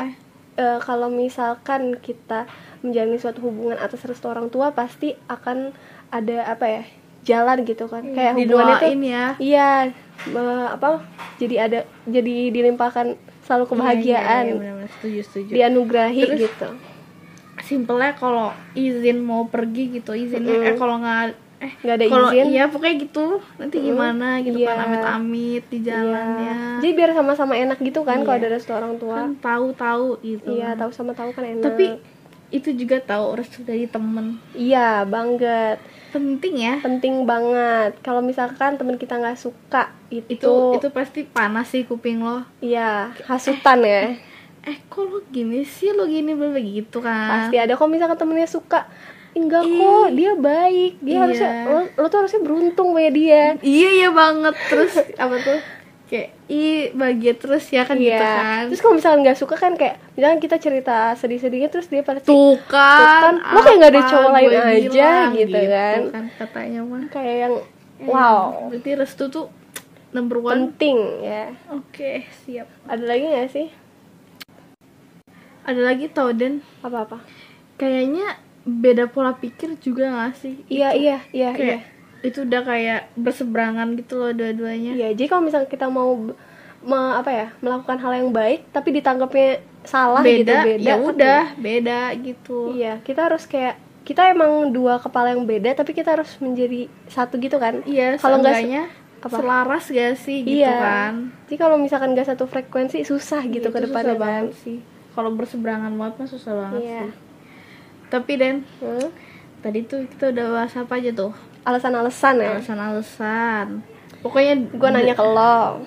eh, 0.54 0.78
kalau 0.78 1.09
misalkan 1.09 1.97
kita 1.97 2.44
menjalani 2.80 3.16
suatu 3.16 3.40
hubungan 3.40 3.76
atas 3.76 4.02
restu 4.02 4.26
orang 4.26 4.49
tua 4.49 4.71
pasti 4.71 5.16
akan 5.26 5.73
ada 6.09 6.44
apa 6.47 6.66
ya 6.66 6.82
jalan 7.23 7.62
gitu 7.62 7.87
kan 7.87 8.02
kayak 8.04 8.35
hubungan 8.35 8.44
itu 8.68 8.76
didoain 8.82 9.00
ya. 9.00 9.25
iya 9.38 9.71
eh, 10.26 10.66
apa 10.68 11.00
jadi 11.38 11.54
ada 11.62 11.80
jadi 12.04 12.50
dilimpahkan 12.50 13.14
selalu 13.40 13.64
kebahagiaan 13.66 14.44
Iya, 14.44 14.59
iya, 14.61 14.73
iya, 14.75 14.88
setuju, 14.90 15.21
setuju. 15.23 15.50
dianugerahi 15.52 16.23
Terus- 16.26 16.40
gitu 16.42 16.68
Simpelnya 17.62 18.12
kalau 18.12 18.50
izin 18.73 19.23
mau 19.23 19.47
pergi 19.47 19.94
gitu, 19.94 20.12
izinnya 20.12 20.50
Mm-mm. 20.52 20.66
eh 20.66 20.75
kalau 20.75 20.99
nggak 20.99 21.30
eh 21.62 21.73
nggak 21.78 21.95
ada 21.95 22.04
kalau 22.11 22.28
izin. 22.28 22.47
iya 22.50 22.64
pokoknya 22.66 22.97
gitu. 23.00 23.26
Nanti 23.54 23.76
gimana 23.78 24.28
gitu 24.38 24.59
Iya. 24.59 24.69
kan 24.69 24.78
amit-amit 24.85 25.62
di 25.71 25.78
jalannya. 25.81 26.42
Iya. 26.42 26.57
jadi 26.83 26.92
biar 26.92 27.11
sama-sama 27.12 27.54
enak 27.54 27.78
gitu 27.78 28.02
kan 28.02 28.21
kalau 28.21 28.35
Iya. 28.35 28.42
ada 28.42 28.49
restu 28.50 28.73
orang 28.73 28.99
tua. 28.99 29.14
Kan 29.16 29.38
tahu-tahu 29.38 30.19
gitu 30.21 30.50
iya 30.52 30.75
tahu 30.75 30.90
sama 30.90 31.14
tahu 31.14 31.31
kan 31.31 31.47
enak. 31.47 31.62
Tapi 31.62 32.02
itu 32.50 32.69
juga 32.75 32.99
tahu 32.99 33.38
restu 33.38 33.62
dari 33.62 33.87
temen. 33.87 34.42
Iya 34.52 35.07
banget. 35.07 35.78
Penting 36.11 36.54
ya. 36.59 36.75
Penting 36.83 37.25
banget. 37.25 37.97
Kalau 38.00 38.21
misalkan 38.21 38.75
teman 38.75 38.99
kita 38.99 39.16
nggak 39.16 39.38
suka 39.38 39.88
itu 40.11 40.28
itu 40.28 40.52
itu 40.76 40.88
pasti 40.90 41.25
panas 41.25 41.71
sih 41.71 41.87
kuping 41.87 42.21
lo. 42.21 42.42
Iya 42.59 43.14
hasutan 43.25 43.81
ya. 43.81 44.19
Eh 44.62 44.78
kok 44.85 45.02
lo 45.02 45.25
gini 45.26 45.62
sih? 45.62 45.90
Lo 45.90 46.04
gini 46.04 46.35
begitu 46.35 46.99
kan. 46.99 47.49
Pasti 47.49 47.57
ada. 47.57 47.73
Kalau 47.73 47.88
misalkan 47.88 48.14
temennya 48.14 48.45
suka 48.45 48.85
enggak 49.33 49.62
Ih. 49.62 49.75
kok 49.75 50.09
dia 50.12 50.33
baik. 50.35 50.93
Dia 50.99 51.11
Iya. 51.11 51.21
harusnya 51.21 51.51
lo, 51.65 51.79
lo 51.95 52.07
tuh 52.07 52.19
harusnya 52.19 52.41
beruntung 52.41 52.89
punya 52.91 53.11
dia. 53.11 53.45
Iya 53.59 53.89
iya 53.95 54.09
banget. 54.11 54.55
Terus 54.67 54.93
apa 55.15 55.37
tuh? 55.39 55.61
Kayak 56.05 56.29
ih 56.47 56.93
bahagia 56.93 57.33
terus 57.33 57.65
ya 57.67 57.83
kan 57.83 57.97
gitu 57.97 58.12
kan. 58.12 58.69
Terus 58.69 58.81
kalau 58.81 58.95
misalkan 58.95 59.21
nggak 59.23 59.39
suka 59.39 59.57
kan 59.57 59.73
kayak 59.73 59.97
misalkan 60.12 60.39
kita 60.39 60.57
cerita 60.57 60.97
sedih-sedihnya 61.15 61.69
terus 61.69 61.89
dia 61.89 62.01
pada 62.01 62.21
tuh 62.21 62.61
kan 62.62 63.41
kan, 63.41 63.57
lo 63.57 63.61
kayak 63.61 63.77
nggak 63.79 63.91
ada 63.91 63.99
apa 63.99 64.11
cowok 64.12 64.31
lain 64.31 64.51
aja 64.53 64.61
bilang, 64.85 65.29
gitu 65.33 65.59
kan. 65.65 66.01
katanya 66.37 66.81
mah. 66.83 67.03
Kayak 67.09 67.37
yang 67.41 67.55
Eh, 67.97 68.07
wow. 68.07 68.67
berarti 68.69 68.91
restu 68.93 69.25
tuh 69.27 69.47
number 70.11 70.37
one. 70.37 70.53
Penting 70.69 70.99
ya. 71.23 71.57
Oke 71.71 72.29
siap. 72.43 72.69
Ada 72.85 73.05
lagi 73.07 73.25
nggak 73.25 73.49
sih? 73.49 73.69
Ada 75.62 75.81
lagi 75.81 76.11
tau 76.11 76.35
dan 76.35 76.61
apa-apa. 76.83 77.23
Kayaknya 77.79 78.37
beda 78.62 79.04
pola 79.07 79.35
pikir 79.35 79.75
juga 79.76 80.09
gak 80.09 80.35
sih? 80.38 80.54
Iya 80.66 80.95
iya 80.95 81.19
iya 81.31 81.50
iya 81.50 81.50
kayak 81.52 81.81
itu 82.23 82.38
udah 82.42 82.62
kayak 82.62 83.00
berseberangan 83.16 83.99
gitu 83.99 84.14
loh 84.16 84.31
dua-duanya. 84.31 84.95
Iya 84.95 85.09
jadi 85.12 85.26
kalau 85.26 85.42
misalkan 85.42 85.66
kita 85.66 85.87
mau 85.87 86.14
me- 86.83 87.14
apa 87.14 87.31
ya 87.31 87.47
melakukan 87.59 87.99
hal 87.99 88.12
yang 88.16 88.31
baik 88.31 88.71
tapi 88.71 88.90
ditangkapnya 88.92 89.59
salah 89.83 90.23
gitu 90.23 90.47
beda, 90.47 90.59
beda 90.62 90.83
ya 90.83 90.95
tapi- 90.95 91.07
udah 91.09 91.42
beda 91.59 92.00
gitu. 92.16 92.59
Iya 92.73 92.92
kita 93.00 93.21
harus 93.26 93.45
kayak 93.45 93.75
kita 94.02 94.31
emang 94.31 94.71
dua 94.71 94.99
kepala 94.99 95.31
yang 95.31 95.42
beda 95.42 95.75
tapi 95.75 95.90
kita 95.92 96.14
harus 96.14 96.31
menjadi 96.38 96.87
satu 97.07 97.38
gitu 97.38 97.59
kan? 97.59 97.83
Iya 97.83 98.19
Kalau 98.19 98.38
nggak 98.38 98.50
se- 98.52 98.59
seenggaknya 98.62 98.85
apa? 99.23 99.37
selaras 99.38 99.85
gak 99.88 100.14
sih 100.19 100.38
gitu 100.42 100.62
iya. 100.62 100.75
kan? 100.78 101.12
Jadi 101.47 101.57
kalau 101.57 101.78
misalkan 101.78 102.11
nggak 102.11 102.26
satu 102.28 102.47
frekuensi 102.47 103.02
susah 103.02 103.42
gitu 103.47 103.71
Itu 103.71 103.75
ke 103.75 103.78
depannya 103.81 104.14
kan 104.14 104.23
banget 104.47 104.54
sih. 104.59 104.78
Kalau 105.11 105.31
berseberangan 105.31 105.90
banget 105.92 106.14
mah 106.16 106.28
susah 106.28 106.52
banget 106.57 106.81
Iya. 106.81 107.02
sih 107.02 107.31
tapi 108.12 108.37
Den 108.37 108.61
Hmm? 108.76 109.09
tadi 109.59 109.81
tuh 109.83 110.04
kita 110.07 110.28
udah 110.28 110.47
bahas 110.52 110.75
apa 110.76 111.00
aja 111.00 111.11
tuh? 111.12 111.33
Alasan-alasan 111.62 112.35
ya? 112.37 112.50
Alasan-alasan. 112.52 113.81
Pokoknya 114.21 114.54
gue 114.69 114.88
nanya 114.90 115.14
ke 115.14 115.25
lo. 115.25 115.81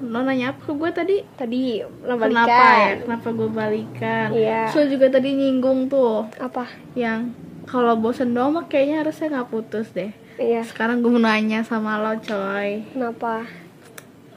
Lo 0.00 0.18
nanya 0.22 0.54
apa 0.54 0.62
ke 0.62 0.72
gue 0.72 0.90
tadi? 0.90 1.16
Tadi 1.36 1.82
lo 1.82 2.14
kenapa 2.16 2.48
ya? 2.48 2.56
balikan. 2.56 2.94
Kenapa 3.04 3.28
gue 3.28 3.48
balikan? 3.50 4.28
Iya. 4.32 4.70
so 4.70 4.80
juga 4.86 5.10
tadi 5.10 5.34
nyinggung 5.34 5.86
tuh. 5.86 6.24
Apa? 6.38 6.64
Yang 6.94 7.34
kalau 7.66 7.94
bosen 7.94 8.32
doang 8.32 8.56
mah 8.56 8.64
kayaknya 8.64 9.02
harusnya 9.02 9.26
nggak 9.28 9.50
putus 9.50 9.90
deh. 9.92 10.10
Iya. 10.38 10.64
Sekarang 10.64 11.02
gue 11.02 11.10
mau 11.10 11.20
nanya 11.20 11.60
sama 11.60 11.98
lo 11.98 12.14
coy. 12.16 12.86
Kenapa? 12.88 13.44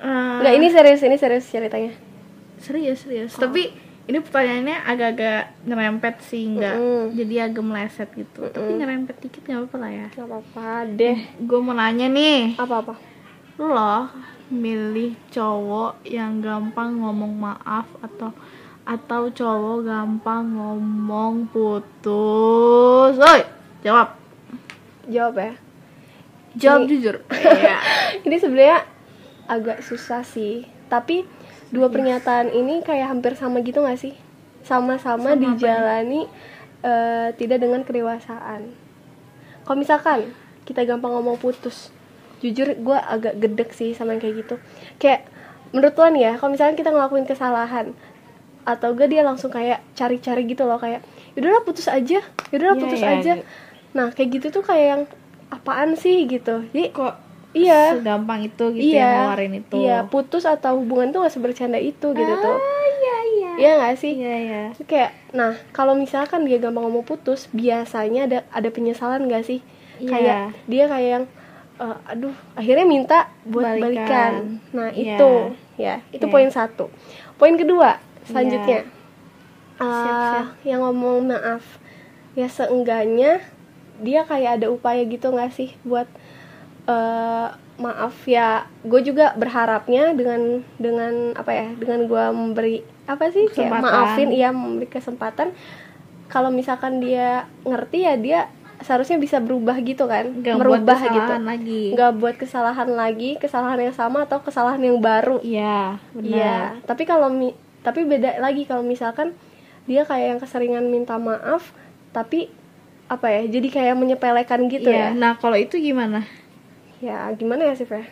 Eh, 0.04 0.36
Enggak 0.42 0.54
ini 0.58 0.68
serius 0.68 1.00
ini 1.00 1.16
serius 1.16 1.46
ceritanya. 1.48 1.94
Serius 2.60 3.06
serius. 3.06 3.32
Oh. 3.38 3.46
tapi 3.46 3.72
ini 4.04 4.20
pertanyaannya 4.20 4.78
agak-agak 4.84 5.42
ngerempet 5.64 6.16
sih 6.22 6.44
nggak 6.50 6.76
Mm-mm. 6.76 7.04
jadi 7.16 7.48
agak 7.48 7.64
meleset 7.64 8.10
gitu. 8.12 8.44
Tapi 8.46 8.72
ngerempet 8.74 9.16
dikit 9.18 9.42
nggak 9.42 9.60
apa-apa 9.64 9.78
lah 9.80 9.92
ya. 9.94 10.08
Nggak 10.12 10.28
apa-apa 10.28 10.68
deh. 10.92 11.18
Gue 11.40 11.60
mau 11.60 11.72
nanya 11.72 12.08
nih. 12.08 12.56
Apa-apa? 12.56 12.94
Lo 13.56 14.12
milih 14.50 15.16
cowok 15.30 16.04
yang 16.04 16.38
gampang 16.38 17.00
ngomong 17.00 17.32
maaf 17.34 17.88
atau 18.00 18.36
atau 18.84 19.32
cowok 19.32 19.78
gampang 19.84 20.52
ngomong 20.52 21.48
putus? 21.48 23.16
Oi 23.16 23.42
jawab. 23.82 24.20
Jawab 25.06 25.34
ya. 25.38 25.54
Jawab 26.54 26.80
Ini- 26.84 26.90
jujur. 26.92 27.16
Iya. 27.32 27.78
Ini 28.28 28.36
sebenarnya 28.36 28.84
agak 29.46 29.80
susah 29.80 30.22
sih. 30.22 30.68
Tapi 30.86 31.24
dua 31.74 31.90
pernyataan 31.90 32.54
ini 32.54 32.86
kayak 32.86 33.10
hampir 33.10 33.34
sama 33.34 33.66
gitu 33.66 33.82
gak 33.82 33.98
sih? 33.98 34.14
Sama-sama 34.62 35.34
Sama 35.34 35.36
apa 35.36 35.42
dijalani 35.42 36.22
eh, 36.80 37.34
tidak 37.36 37.60
dengan 37.60 37.82
kedewasaan. 37.82 38.70
Kalau 39.64 39.78
misalkan 39.78 40.30
kita 40.64 40.86
gampang 40.86 41.12
ngomong 41.12 41.36
putus 41.36 41.90
jujur 42.40 42.76
gue 42.76 42.98
agak 43.00 43.40
gedek 43.40 43.72
sih 43.72 43.92
sama 43.92 44.14
yang 44.14 44.22
kayak 44.22 44.36
gitu. 44.46 44.56
Kayak 45.00 45.28
menurut 45.72 45.96
lo 45.96 46.08
nih 46.12 46.24
ya 46.24 46.34
kalau 46.38 46.52
misalkan 46.54 46.76
kita 46.76 46.94
ngelakuin 46.94 47.26
kesalahan 47.26 47.98
atau 48.64 48.94
gak 48.94 49.10
dia 49.10 49.26
langsung 49.26 49.50
kayak 49.50 49.82
cari-cari 49.92 50.46
gitu 50.46 50.64
loh 50.64 50.78
kayak 50.80 51.04
yaudahlah 51.36 51.66
putus 51.66 51.90
aja 51.90 52.22
yaudahlah 52.54 52.78
Iya, 52.78 52.84
putus 52.86 53.02
iya, 53.02 53.12
aja. 53.20 53.34
gitu. 53.42 53.44
nah 53.92 54.08
kayak 54.14 54.30
gitu 54.40 54.48
tuh 54.54 54.64
kayak 54.64 54.86
yang 54.88 55.04
apaan 55.50 55.98
sih? 55.98 56.24
gitu. 56.26 56.64
Jadi 56.72 56.94
kok 56.94 57.14
iya 57.54 57.94
segampang 57.94 58.42
itu 58.44 58.66
gitu 58.72 58.84
iya, 58.92 59.06
ya 59.06 59.18
nawarin 59.24 59.54
itu 59.56 59.76
Iya, 59.78 59.98
putus 60.06 60.44
atau 60.44 60.78
hubungan 60.78 61.10
tuh 61.10 61.22
gak 61.22 61.32
sebercanda 61.32 61.78
itu 61.78 62.08
gitu 62.10 62.34
tuh. 62.36 62.58
iya 62.96 63.18
iya 63.30 63.50
Iya 63.54 63.72
gak 63.80 63.96
sih? 63.96 64.14
iya 64.16 64.36
iya 64.40 64.62
Kayak, 64.84 65.14
nah 65.32 65.54
kalau 65.70 65.94
misalkan 65.94 66.44
dia 66.44 66.58
gampang 66.58 66.84
ngomong 66.84 67.02
putus, 67.04 67.46
biasanya 67.50 68.26
ada 68.26 68.40
ada 68.50 68.68
penyesalan 68.68 69.26
gak 69.28 69.46
sih? 69.46 69.62
Iya. 69.96 70.10
Kayak 70.10 70.38
dia 70.66 70.84
kayak 70.88 71.10
yang, 71.12 71.26
eh, 71.78 71.98
aduh, 72.08 72.34
akhirnya 72.54 72.84
minta 72.84 73.20
buat 73.44 73.62
Balikan. 73.64 73.86
balikan. 74.02 74.34
Nah 74.72 74.90
Iya. 74.90 75.14
itu, 75.14 75.32
ya 75.78 75.96
itu 76.10 76.26
Oke. 76.26 76.34
poin 76.34 76.50
satu. 76.50 76.90
Poin 77.36 77.54
kedua, 77.54 78.02
selanjutnya, 78.24 78.90
Siap, 79.74 79.80
eh, 79.80 80.26
siap. 80.32 80.48
yang 80.64 80.82
ngomong 80.82 81.28
maaf, 81.28 81.78
ya 82.34 82.48
seenggaknya 82.48 83.42
dia 83.96 84.22
kayak 84.24 84.58
ada 84.58 84.68
upaya 84.68 85.02
gitu 85.04 85.30
gak 85.30 85.54
sih 85.54 85.78
buat 85.84 86.10
eh, 86.88 87.48
maaf 87.74 88.16
ya 88.30 88.70
gue 88.86 89.02
juga 89.02 89.34
berharapnya 89.34 90.14
dengan 90.14 90.62
dengan 90.78 91.34
apa 91.34 91.52
ya 91.52 91.68
dengan 91.74 92.06
gue 92.06 92.26
memberi 92.30 92.78
apa 93.10 93.34
sih 93.34 93.50
kayak 93.50 93.82
maafin 93.82 94.30
iya 94.30 94.54
memberi 94.54 94.88
kesempatan. 94.88 95.52
Kalau 96.32 96.50
misalkan 96.50 96.98
dia 97.04 97.46
ngerti 97.62 98.08
ya 98.08 98.14
dia 98.18 98.40
seharusnya 98.84 99.16
bisa 99.22 99.40
berubah 99.40 99.80
gitu 99.80 100.10
kan 100.10 100.44
buat 100.44 100.60
merubah 100.60 100.98
gitu. 101.00 101.14
kesalahan 101.18 101.46
lagi. 101.46 101.84
Nggak 101.94 102.12
buat 102.20 102.36
kesalahan 102.38 102.90
lagi 102.94 103.30
kesalahan 103.38 103.80
yang 103.80 103.96
sama 103.96 104.26
atau 104.26 104.40
kesalahan 104.42 104.82
yang 104.82 104.98
baru. 105.00 105.40
Iya 105.42 105.98
benar. 106.14 106.30
Iya, 106.30 106.58
tapi 106.86 107.04
kalau 107.06 107.30
tapi 107.84 108.08
beda 108.08 108.40
lagi 108.40 108.64
kalau 108.64 108.82
misalkan 108.82 109.36
dia 109.84 110.08
kayak 110.08 110.38
yang 110.38 110.40
keseringan 110.40 110.88
minta 110.88 111.20
maaf, 111.20 111.76
tapi 112.16 112.48
apa 113.12 113.28
ya? 113.28 113.44
Jadi 113.52 113.68
kayak 113.68 114.00
menyepelekan 114.00 114.72
gitu 114.72 114.88
Iya, 114.88 115.12
ya. 115.12 115.18
nah 115.18 115.36
kalau 115.36 115.60
itu 115.60 115.76
gimana 115.76 116.24
Ya 117.04 117.28
gimana 117.34 117.66
ya 117.66 117.76
sih, 117.76 117.84
Fe? 117.84 118.08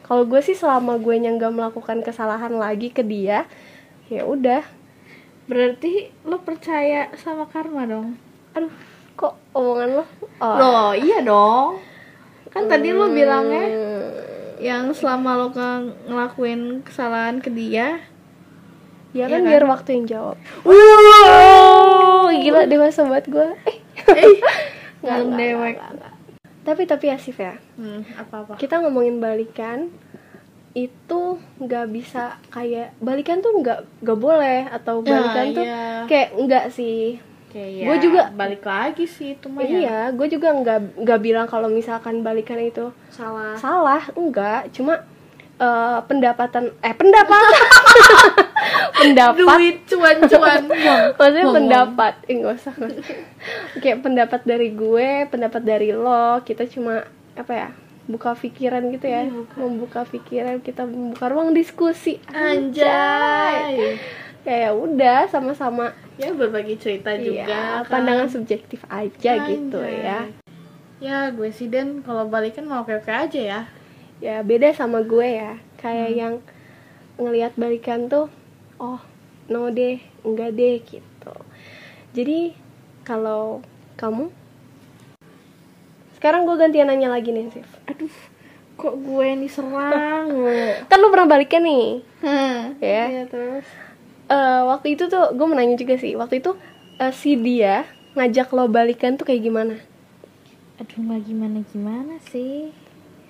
Kalau 0.00 0.24
gue 0.24 0.40
sih 0.40 0.54
selama 0.54 0.96
gue 0.96 1.12
yang 1.14 1.36
gak 1.36 1.52
melakukan 1.52 2.00
kesalahan 2.00 2.50
lagi 2.54 2.88
ke 2.88 3.04
dia, 3.04 3.44
ya 4.08 4.24
udah. 4.24 4.64
berarti 5.42 5.92
lo 6.22 6.38
percaya 6.38 7.10
sama 7.16 7.42
karma 7.44 7.82
dong 7.82 8.14
Aduh, 8.52 8.70
kok 9.12 9.34
omongan 9.50 9.98
lo? 9.98 10.04
Oh. 10.38 10.54
Loh, 10.56 10.90
iya 10.94 11.18
dong. 11.20 11.82
Kan 12.48 12.66
tadi 12.66 12.90
lo 12.90 13.10
bilangnya 13.10 13.58
Hmm, 13.60 14.06
yang 14.56 14.84
selama 14.90 15.34
lo 15.36 15.50
ke- 15.50 15.90
ngelakuin 16.06 16.60
kesalahan 16.80 17.38
ke 17.38 17.50
dia. 17.50 17.98
ya 19.10 19.26
Iya 19.26 19.26
kan, 19.28 19.40
kan? 19.40 19.48
biar 19.48 19.64
waktu 19.66 19.90
yang 19.92 20.06
jawab. 20.06 20.36
Wow, 20.62 22.30
gila 22.32 22.62
dewasa 22.64 23.02
banget 23.02 23.26
gue. 23.28 23.48
Eh, 23.66 23.76
Eh, 24.14 24.34
nggak, 25.02 25.18
dewek. 25.34 25.76
Tapi 26.70 26.82
tapi 26.84 27.06
asif 27.08 27.34
ya 27.36 27.58
Hmm, 27.74 28.06
apa-apa? 28.14 28.54
kita 28.56 28.78
ngomongin 28.78 29.18
balikan 29.18 29.90
itu 30.70 31.22
nggak 31.58 31.86
bisa 31.88 32.22
kayak 32.46 32.94
balikan 32.98 33.38
tuh 33.38 33.50
nggak 33.52 33.82
nggak 33.98 34.18
boleh 34.18 34.70
atau 34.70 35.02
Ya, 35.02 35.10
balikan 35.10 35.46
tuh 35.52 35.64
iya. 35.64 36.06
kayak 36.06 36.28
nggak 36.38 36.66
sih 36.70 37.18
Kayak 37.50 37.82
Gua 37.82 37.96
juga- 37.98 38.30
balik 38.32 38.62
lagi 38.62 39.04
sih 39.04 39.34
itu 39.34 39.46
mah 39.46 39.60
ya. 39.60 39.74
iya 39.74 39.98
gue 40.08 40.26
juga 40.28 40.54
nggak 40.54 41.02
nggak 41.02 41.18
bilang 41.20 41.46
kalau 41.46 41.66
misalkan 41.68 42.22
balikan 42.22 42.54
itu 42.56 42.94
Salah. 43.10 43.58
salah 43.58 43.98
enggak 44.14 44.70
cuma 44.70 45.02
eh, 45.60 45.98
pendapatan 46.02 46.72
eh 46.74 46.94
pendapat 46.94 47.40
pendapat 48.96 49.36
Duit 49.38 49.76
cuan-cuan. 49.86 50.62
maksudnya 51.18 51.42
Ngomong. 51.42 51.56
pendapat 51.56 52.14
eh, 52.24 52.34
nggak 52.34 52.54
usah 52.54 52.74
kayak 53.76 53.98
pendapat 54.00 54.40
dari 54.42 54.68
gue 54.70 55.10
pendapat 55.26 55.62
dari 55.62 55.90
lo 55.90 56.40
kita 56.40 56.64
cuma 56.66 57.04
apa 57.34 57.52
ya 57.52 57.68
buka 58.02 58.34
pikiran 58.34 58.90
gitu 58.90 59.06
ya 59.06 59.22
Iya, 59.22 59.30
buka. 59.30 59.54
membuka 59.56 60.00
pikiran 60.04 60.56
kita 60.58 60.82
membuka 60.82 61.26
ruang 61.26 61.52
diskusi 61.52 62.18
Anjay. 62.26 63.94
kayak 64.40 64.72
udah 64.72 65.28
sama-sama 65.28 65.92
Ya 66.16 66.30
berbagi 66.30 66.76
cerita 66.76 67.12
iya, 67.12 67.22
juga. 67.22 67.60
kan. 67.80 67.88
pandangan 67.88 68.28
subjektif 68.28 68.80
aja 68.86 69.32
gitu 69.46 69.78
Anjay. 69.78 70.00
ya 70.02 70.20
Ya 70.98 71.18
gue 71.28 71.48
sih 71.48 71.64
Dan 71.64 72.02
kalau 72.02 72.26
balikan 72.26 72.66
mau 72.66 72.82
oke-oke 72.82 73.08
aja 73.08 73.40
ya. 73.40 73.60
Ya 74.20 74.40
beda 74.40 74.70
sama 74.70 75.00
gue 75.02 75.26
ya 75.26 75.52
kayak 75.76 76.08
Hmm. 76.08 76.18
yang 76.18 76.34
ngelihat 77.16 77.52
balikan 77.54 78.06
tuh 78.06 78.28
oh 78.76 79.00
no 79.46 79.68
deh 79.68 79.96
enggak 80.22 80.54
deh 80.54 80.80
gitu 80.80 81.34
jadi 82.12 82.52
kalau 83.02 83.64
kamu 83.96 84.28
sekarang 86.14 86.44
gue 86.44 86.56
gantian 86.56 86.86
nanya 86.86 87.08
lagi 87.08 87.32
nih 87.32 87.48
Sif 87.50 87.68
Aduh, 87.86 88.12
kok 88.76 88.94
gue 88.94 89.26
nih 89.36 89.48
serang 89.48 90.28
kan 90.90 90.98
lu 90.98 91.08
pernah 91.08 91.28
balikan 91.28 91.64
nih 91.64 92.04
Hmm. 92.20 92.76
Ya. 92.78 93.08
Iya, 93.08 93.24
terus. 93.26 93.64
Eh, 94.28 94.60
waktu 94.68 94.92
itu 94.92 95.08
tuh 95.08 95.32
gue 95.32 95.46
mau 95.48 95.56
nanya 95.56 95.72
juga 95.74 95.96
sih 95.96 96.12
waktu 96.12 96.38
itu 96.38 96.52
eh, 96.96 97.08
si 97.10 97.32
dia 97.34 97.88
ngajak 98.12 98.52
lo 98.52 98.68
balikan 98.68 99.16
tuh 99.16 99.24
kayak 99.24 99.40
gimana 99.40 99.80
Aduh, 100.76 100.96
nggak 100.98 101.24
gimana-gimana 101.24 102.16
sih. 102.28 102.72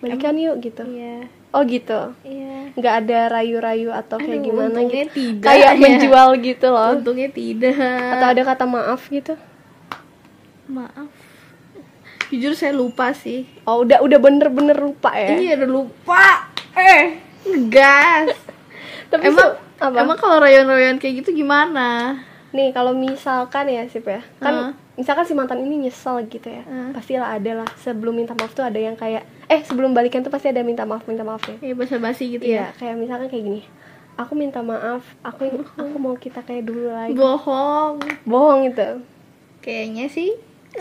Balikan 0.01 0.35
yuk 0.35 0.57
gitu 0.59 0.83
Iya. 0.83 1.29
oh 1.51 1.63
gitu 1.63 2.01
Iya. 2.23 2.73
nggak 2.73 2.95
ada 3.01 3.19
rayu-rayu 3.31 3.89
atau 3.91 4.17
kayak 4.17 4.33
Aduh, 4.35 4.47
gimana 4.47 4.69
untungnya 4.71 5.05
gitu 5.05 5.15
tidak 5.15 5.45
kayak 5.45 5.73
ya. 5.73 5.79
menjual 5.79 6.29
gitu 6.39 6.67
loh 6.69 6.91
Untungnya 6.95 7.29
tidak. 7.29 7.77
atau 8.11 8.27
ada 8.29 8.43
kata 8.45 8.65
maaf 8.65 9.03
gitu 9.07 9.35
Maaf. 10.67 11.11
Jujur 12.29 12.55
saya 12.55 12.71
lupa 12.73 13.11
sih. 13.13 13.43
oh 13.65 13.83
udah 13.83 14.01
udah 14.01 14.19
bener-bener 14.19 14.77
lupa 14.77 15.11
ya 15.13 15.35
Iya, 15.35 15.53
udah 15.57 15.71
lupa. 15.73 16.47
Eh, 16.73 17.19
gas. 17.67 18.31
tapi 19.11 19.27
emang 19.27 19.51
se- 19.51 19.59
apa 19.81 19.97
emang 19.99 20.15
kalau 20.15 20.39
rayon-rayon 20.39 20.97
kayak 20.97 21.21
gitu 21.21 21.35
gimana? 21.37 22.21
nih 22.51 22.71
kalau 22.71 22.91
misalkan 22.93 23.65
ya 23.65 23.87
sip 23.87 24.03
ya 24.05 24.23
kan 24.37 24.51
Heeh. 24.51 24.71
misalkan 24.97 25.23
si 25.23 25.33
mantan 25.33 25.59
ini 25.61 25.83
nyesel 25.83 26.23
gitu 26.25 26.47
ya 26.47 26.63
Heeh. 26.63 26.91
pastilah 26.93 27.31
ada 27.33 27.53
lah 27.57 27.69
sebelum 27.77 28.11
minta 28.13 28.35
maaf 28.35 28.51
tuh 28.51 28.63
ada 28.63 28.75
yang 28.75 28.95
kayak 28.95 29.23
eh 29.51 29.61
sebelum 29.61 29.91
balikan 29.91 30.23
tuh 30.23 30.31
pasti 30.31 30.47
ada 30.47 30.63
minta 30.63 30.83
maaf 30.83 31.03
minta 31.05 31.21
maafnya 31.21 31.59
Kayak 31.59 31.77
basa-basi 31.77 32.25
gitu 32.33 32.47
iya 32.47 32.71
kayak 32.73 32.95
misalkan 32.95 33.27
kayak 33.27 33.45
gini 33.45 33.63
aku 34.15 34.33
minta 34.33 34.61
maaf 34.61 35.03
aku 35.21 35.51
aku 35.77 35.97
mau 35.97 36.15
kita 36.15 36.41
kayak 36.41 36.63
dulu 36.63 36.87
ya. 36.87 36.95
lagi 37.05 37.15
Bohong. 37.15 37.99
bohong 38.23 38.63
itu 38.67 39.03
Kayaknya 39.61 40.07
sih. 40.09 40.31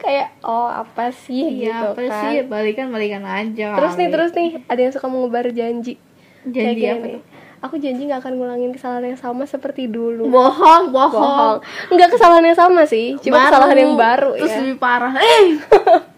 kayak 0.00 0.36
oh 0.42 0.66
apa 0.66 1.08
sih 1.10 1.60
Iya, 1.60 1.64
gitu 1.70 1.86
apa 1.90 2.02
kan 2.02 2.20
sih? 2.26 2.34
Balikan-balikan 2.44 3.22
aja. 3.22 3.72
terus 3.72 3.94
nih 3.94 4.08
terus 4.08 4.30
nih 4.32 4.50
ada 4.66 4.80
yang 4.80 4.90
suka 4.90 5.06
mengubar 5.06 5.46
janji 5.48 5.96
kayak 6.42 6.52
Janji 6.52 6.76
gini 6.76 6.90
apa 6.90 7.06
tuh? 7.06 7.22
aku 7.60 7.74
janji 7.76 8.02
nggak 8.04 8.20
akan 8.20 8.32
ngulangin 8.34 8.72
kesalahan 8.72 9.04
yang 9.06 9.16
sama 9.16 9.44
seperti 9.44 9.84
dulu 9.86 10.24
Bohong, 10.26 10.88
bohong. 10.88 11.12
bohong 11.14 11.56
nggak 11.90 12.08
kesalahan 12.10 12.40
yang 12.42 12.56
sama 12.58 12.82
sih 12.84 13.20
cuma 13.20 13.44
kesalahan 13.46 13.76
yang 13.78 13.92
baru 13.94 14.32
Terus 14.34 14.48
ya 14.50 14.58
lebih 14.60 14.76
parah. 14.76 15.12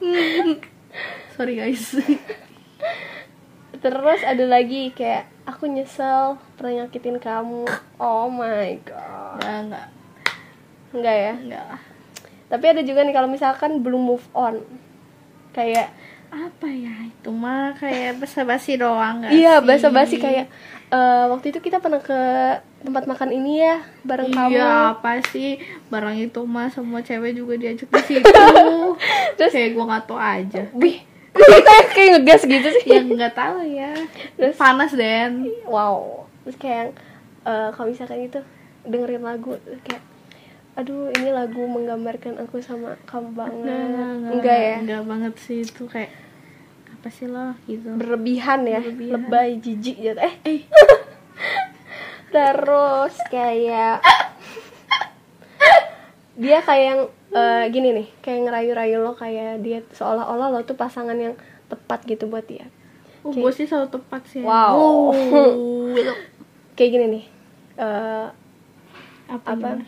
Eh. 0.03 0.59
Sorry 1.33 1.55
guys. 1.57 1.97
terus 3.83 4.21
ada 4.23 4.45
lagi 4.47 4.95
kayak 4.95 5.27
aku 5.43 5.67
nyesel 5.67 6.39
pernah 6.55 6.85
nyakitin 6.85 7.19
kamu 7.19 7.67
oh 7.99 8.31
my 8.31 8.79
god 8.87 9.43
Enggak, 9.43 9.59
enggak. 9.59 9.87
enggak 10.93 11.17
ya 11.17 11.33
Enggak 11.35 11.67
tapi 12.47 12.65
ada 12.69 12.83
juga 12.85 13.01
nih 13.03 13.11
kalau 13.11 13.27
misalkan 13.27 13.81
belum 13.81 14.03
move 14.07 14.27
on 14.33 14.61
kayak 15.51 15.91
Apa 16.33 16.65
ya? 16.65 16.89
Itu 17.13 17.29
mah 17.29 17.77
kayak 17.77 18.17
basa-basi 18.17 18.81
doang 18.81 19.21
nggak 19.21 19.37
iya 19.37 19.61
sih? 19.61 19.67
basa-basi 19.69 20.17
kayak 20.17 20.47
eh, 20.89 21.25
waktu 21.29 21.53
itu 21.53 21.61
kita 21.61 21.77
pernah 21.77 22.01
ke 22.01 22.17
tempat 22.83 23.05
makan 23.05 23.31
ini 23.31 23.53
ya 23.61 23.77
bareng 24.03 24.29
kamu 24.29 24.53
Iya, 24.53 24.71
apa 24.93 25.13
sih? 25.25 25.57
Barang 25.87 26.15
itu 26.15 26.41
mah 26.43 26.69
semua 26.69 26.99
cewek 26.99 27.33
juga 27.33 27.55
diajak 27.55 27.87
di 27.87 28.03
situ. 28.03 28.27
Terus- 29.37 29.51
kayak 29.51 29.71
gua 29.73 29.85
nggak 29.89 30.05
tahu 30.05 30.19
aja. 30.19 30.63
Wih, 30.73 30.99
kok 31.33 31.47
kita 31.49 31.73
kayak 31.91 32.09
ngegas 32.15 32.43
gitu 32.45 32.69
sih 32.77 32.87
Yang 32.91 33.07
nggak 33.15 33.35
tahu 33.35 33.59
ya. 33.65 33.93
Terus- 34.35 34.57
Panas 34.57 34.93
Den. 34.93 35.47
wow 35.65 36.27
terus 36.43 36.57
kayak 36.57 36.75
yang, 36.77 36.91
eh, 37.45 37.69
kalau 37.71 37.87
misalkan 37.89 38.19
itu 38.21 38.41
dengerin 38.83 39.23
lagu 39.23 39.55
kayak 39.81 40.03
aduh 40.73 41.07
ini 41.13 41.31
lagu 41.31 41.63
menggambarkan 41.63 42.35
aku 42.41 42.59
sama 42.59 42.99
kamu 43.05 43.31
banget 43.31 43.79
enggak 44.27 44.59
ya 44.59 44.75
Enggak 44.77 45.03
banget 45.05 45.35
sih 45.39 45.61
itu 45.61 45.85
kayak 45.85 46.11
apa 46.91 47.09
sih 47.09 47.27
lo 47.27 47.55
gitu. 47.63 47.93
berlebihan 47.93 48.65
ya 48.65 48.81
Berlebihan. 48.81 49.13
lebay 49.23 49.51
jijik 49.57 49.97
gitu 49.97 50.17
eh 50.17 50.35
Eh, 50.43 50.61
terus 52.33 53.15
kayak 53.29 54.01
dia 56.33 56.59
kayak 56.65 56.85
yang 56.89 57.01
eh, 57.37 57.65
gini 57.69 57.89
nih 57.93 58.09
kayak 58.25 58.41
ngerayu-rayu 58.49 58.97
lo 59.05 59.13
kayak 59.13 59.61
dia 59.61 59.85
seolah-olah 59.93 60.49
lo 60.49 60.61
tuh 60.65 60.75
pasangan 60.75 61.15
yang 61.15 61.37
tepat 61.69 62.05
gitu 62.09 62.27
buat 62.27 62.45
dia. 62.49 62.69
Oh, 63.23 63.31
gue 63.31 63.53
sih 63.55 63.69
selalu 63.69 63.93
tepat 63.95 64.23
sih. 64.27 64.43
Wow. 64.43 64.75
Oh, 64.75 65.13
kayak 66.77 66.91
gini 66.91 67.07
nih 67.21 67.25
eh, 67.79 68.27
apa? 69.29 69.49
apa? 69.53 69.57
gimana? 69.57 69.85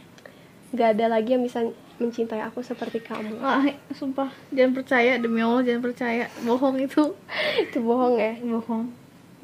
nggak 0.74 0.88
ada 0.98 1.06
lagi 1.18 1.30
yang 1.38 1.44
bisa 1.46 1.64
mencintai 2.02 2.42
aku 2.42 2.60
seperti 2.60 2.98
kamu. 2.98 3.38
Wah, 3.38 3.62
sumpah. 3.94 4.30
Jangan 4.50 4.74
percaya 4.74 5.12
demi 5.16 5.38
Allah 5.40 5.62
jangan 5.62 5.82
percaya. 5.86 6.26
Bohong 6.42 6.76
itu. 6.82 7.14
Itu 7.70 7.78
bohong 7.80 8.18
ya? 8.18 8.34
Bohong. 8.42 8.90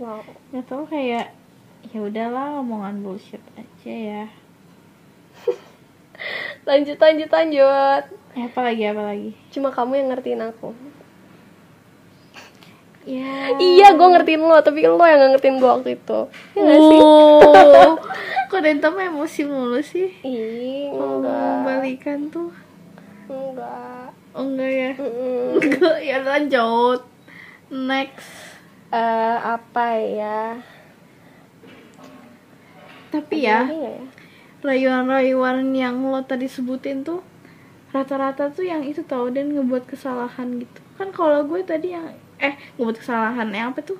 Wow. 0.02 0.26
Nggak 0.50 0.66
tahu 0.66 0.82
kayak 0.90 1.39
ya 1.88 1.98
udahlah 2.04 2.60
omongan 2.60 3.00
bullshit 3.00 3.42
aja 3.56 3.92
ya. 3.92 4.24
Lanjut 6.68 7.00
lanjut 7.00 7.30
lanjut. 7.32 8.02
Eh, 8.36 8.44
apa 8.46 8.60
lagi 8.60 8.84
apa 8.86 9.02
lagi? 9.02 9.30
Cuma 9.50 9.72
kamu 9.72 9.92
yang 9.96 10.08
ngertiin 10.12 10.42
aku. 10.44 10.70
Ya. 13.08 13.56
Iya 13.56 13.96
gue 13.96 14.08
ngertiin 14.12 14.44
lo 14.44 14.60
tapi 14.60 14.84
lo 14.84 15.00
yang 15.00 15.32
ngertiin 15.32 15.56
gue 15.56 15.70
waktu 15.70 15.90
itu. 15.96 16.20
Ya 16.52 16.60
nggak 16.60 16.80
sih? 16.84 17.00
Oh. 17.00 17.96
Kok 18.52 18.60
Denta 18.60 18.92
mah 18.92 19.08
emosi 19.08 19.40
mulu 19.48 19.80
sih? 19.80 20.12
Ih 20.20 20.92
enggak. 20.92 21.00
ngomong 21.00 21.58
balikan 21.64 22.28
tuh. 22.28 22.52
Enggak. 23.26 24.12
Oh 24.36 24.44
enggak 24.44 24.70
ya? 24.70 24.90
Enggak 25.56 25.98
ya 26.12 26.16
lanjut. 26.20 27.00
Next. 27.72 28.28
Eh, 28.90 29.36
apa 29.38 29.86
ya 30.02 30.58
tapi 33.10 33.44
ya 33.44 33.66
ya? 33.66 33.94
rayuan-rayuan 34.60 35.72
yang 35.72 36.00
lo 36.04 36.20
tadi 36.22 36.46
sebutin 36.46 37.02
tuh 37.02 37.24
rata-rata 37.90 38.52
tuh 38.54 38.62
yang 38.62 38.86
itu 38.86 39.02
tau 39.02 39.26
dan 39.34 39.50
ngebuat 39.50 39.90
kesalahan 39.90 40.62
gitu. 40.62 40.80
Kan 40.94 41.10
kalau 41.10 41.42
gue 41.42 41.60
tadi 41.66 41.90
yang 41.90 42.06
eh 42.38 42.54
ngebuat 42.78 43.02
kesalahan 43.02 43.50
yang 43.50 43.74
apa 43.74 43.82
tuh? 43.82 43.98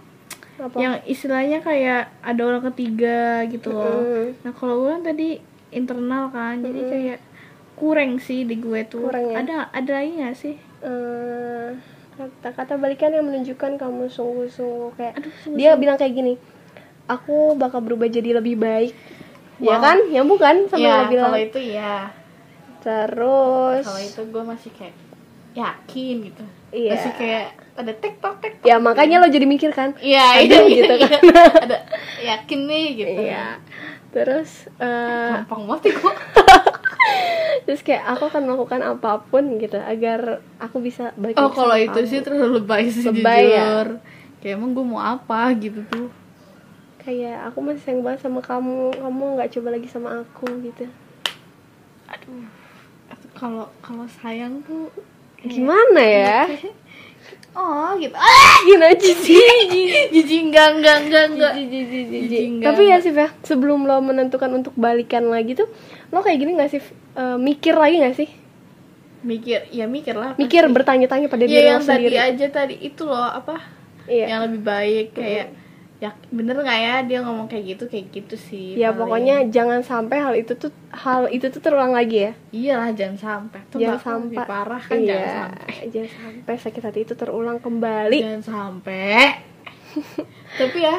Apa? 0.61 0.77
Yang 0.79 0.95
istilahnya 1.11 1.59
kayak 1.65 2.13
ada 2.23 2.41
orang 2.45 2.63
ketiga 2.71 3.43
gitu 3.51 3.75
loh. 3.75 3.99
Mm-mm. 3.99 4.27
nah 4.47 4.53
kalau 4.55 4.87
gue 4.87 4.91
kan 4.95 5.03
tadi 5.11 5.29
internal 5.75 6.31
kan 6.31 6.63
jadi 6.63 6.81
kayak 6.87 7.19
kurang 7.75 8.21
sih 8.23 8.47
di 8.47 8.61
gue 8.61 8.87
tuh. 8.87 9.11
Kurang 9.11 9.35
ya? 9.35 9.37
ada 9.43 9.57
ada 9.75 9.91
lagi 9.91 10.11
gak 10.23 10.37
sih? 10.39 10.55
Eh, 10.85 11.69
kata-kata 12.21 12.77
balikan 12.77 13.11
yang 13.11 13.27
menunjukkan 13.27 13.81
kamu 13.81 14.07
sungguh-sungguh 14.13 14.93
kayak 15.01 15.17
Aduh, 15.17 15.33
sungguh-sungguh. 15.33 15.59
dia 15.59 15.71
bilang 15.81 15.97
kayak 15.97 16.13
gini 16.13 16.35
aku 17.11 17.37
bakal 17.55 17.81
berubah 17.81 18.07
jadi 18.07 18.39
lebih 18.39 18.55
baik 18.57 18.95
ya 19.59 19.77
Wow. 19.77 19.83
kan 19.83 19.99
yang 20.09 20.25
bukan 20.25 20.65
sama 20.67 20.81
ya 20.81 20.97
bilang 21.05 21.29
kalau 21.29 21.41
itu 21.43 21.61
ya 21.61 22.09
terus 22.81 23.85
kalau 23.85 24.01
itu 24.01 24.21
gue 24.25 24.43
masih 24.43 24.71
kayak 24.73 24.97
yakin 25.53 26.15
gitu 26.25 26.45
Iya. 26.71 26.91
masih 26.95 27.13
kayak 27.15 27.47
ada 27.75 27.93
tiktok 27.93 28.35
tiktok 28.39 28.63
ya 28.63 28.79
makanya 28.79 29.19
lo 29.19 29.27
jadi 29.27 29.43
mikir 29.45 29.71
kan 29.71 29.91
Iya, 29.99 30.23
Aduh, 30.41 30.65
iya, 30.65 30.77
gitu 30.79 30.95
kan. 30.97 31.21
iya. 31.21 31.43
Ada 31.67 31.79
yakin 32.23 32.61
nih 32.65 32.87
gitu. 32.95 33.21
iya 33.23 33.47
terus 34.09 34.51
eh, 34.77 35.31
Gampang 35.37 35.67
banget 35.67 35.95
kok. 35.95 36.15
terus 37.67 37.81
kayak 37.81 38.07
aku 38.09 38.27
akan 38.27 38.43
melakukan 38.45 38.81
apa 38.83 39.23
pun 39.25 39.45
gitu 39.57 39.77
agar 39.77 40.41
aku 40.57 40.79
bisa 40.79 41.11
balik 41.15 41.37
oh 41.37 41.51
kalau 41.51 41.75
itu 41.75 42.01
sih 42.05 42.21
terlalu 42.21 42.59
lebay 42.59 42.87
sih 42.87 43.05
Lebay 43.05 43.43
ya? 43.45 43.61
jujur 43.61 43.89
kayak 44.39 44.55
emang 44.57 44.71
gue 44.73 44.85
mau 44.85 44.99
apa 44.99 45.53
gitu 45.55 45.83
tuh 45.87 46.09
kayak 47.01 47.51
aku 47.51 47.59
masih 47.61 47.83
sayang 47.83 48.03
banget 48.05 48.21
sama 48.23 48.41
kamu. 48.41 48.93
Kamu 48.95 49.25
nggak 49.37 49.51
coba 49.57 49.69
lagi 49.73 49.89
sama 49.89 50.23
aku 50.23 50.47
gitu. 50.63 50.85
Aduh. 52.09 52.45
Kalau 53.35 53.67
kalau 53.81 54.07
sayang 54.09 54.61
tuh 54.65 54.93
gimana 55.41 56.03
ya? 56.03 56.41
Oh 57.51 57.99
gitu. 57.99 58.15
Ah! 58.15 58.63
Gini 58.63 58.85
aja 58.87 59.13
sih? 59.13 59.35
Jijik. 60.15 60.49
Enggak 60.49 60.79
enggak 60.79 60.97
enggak 61.03 61.25
enggak. 61.35 61.53
Jijik, 61.59 62.43
enggak, 62.47 62.67
tapi 62.71 62.83
ya 62.87 62.97
sih 63.03 63.11
ya 63.11 63.29
sebelum 63.43 63.91
lo 63.91 63.99
menentukan 63.99 64.47
untuk 64.55 64.73
balikan 64.79 65.27
lagi 65.27 65.59
tuh 65.59 65.67
lo 66.15 66.23
kayak 66.23 66.39
gini 66.39 66.55
nggak 66.55 66.71
sih 66.71 66.83
Eh, 67.11 67.37
mikir 67.37 67.75
lagi 67.75 67.99
nggak 67.99 68.17
sih? 68.17 68.31
Mikir 69.27 69.67
ya 69.75 69.85
mikir 69.91 70.15
lah 70.15 70.39
mikir 70.39 70.63
bertanya-tanya 70.71 71.27
pada 71.27 71.45
Iya 71.45 71.51
diri 71.51 71.67
yang 71.69 71.83
lo 71.83 71.91
tadi 71.91 72.07
sendiri. 72.07 72.17
aja 72.17 72.47
tadi 72.49 72.75
itu 72.81 73.03
loh 73.03 73.19
apa? 73.19 73.59
Iya. 74.07 74.27
Yang 74.31 74.41
lebih 74.47 74.61
baik 74.63 75.07
kayak 75.13 75.47
ya 76.01 76.17
bener 76.33 76.57
nggak 76.57 76.81
ya 76.81 76.97
dia 77.05 77.21
ngomong 77.21 77.45
kayak 77.45 77.77
gitu 77.77 77.85
kayak 77.85 78.09
gitu 78.09 78.33
sih 78.41 78.73
ya 78.73 78.89
paling. 78.89 79.05
pokoknya 79.05 79.37
jangan 79.53 79.85
sampai 79.85 80.17
hal 80.17 80.33
itu 80.33 80.57
tuh 80.57 80.73
hal 80.91 81.31
itu 81.31 81.47
tuh 81.49 81.63
terulang 81.63 81.95
lagi 81.95 82.31
ya. 82.31 82.33
Iyalah 82.51 82.91
jangan 82.93 83.19
sampai. 83.19 83.61
Tuh 83.71 83.79
jangan 83.79 84.03
sampai. 84.03 84.45
parah 84.45 84.83
kan 84.83 84.99
iya, 84.99 85.07
jangan 85.07 85.31
sampai. 85.31 85.75
jangan 85.93 86.11
sampai 86.11 86.55
sakit 86.59 86.83
hati 86.83 87.01
itu 87.07 87.15
terulang 87.15 87.59
kembali. 87.63 88.19
Jangan 88.19 88.43
sampai. 88.43 89.39
Tapi 90.59 90.79
ya 90.83 90.99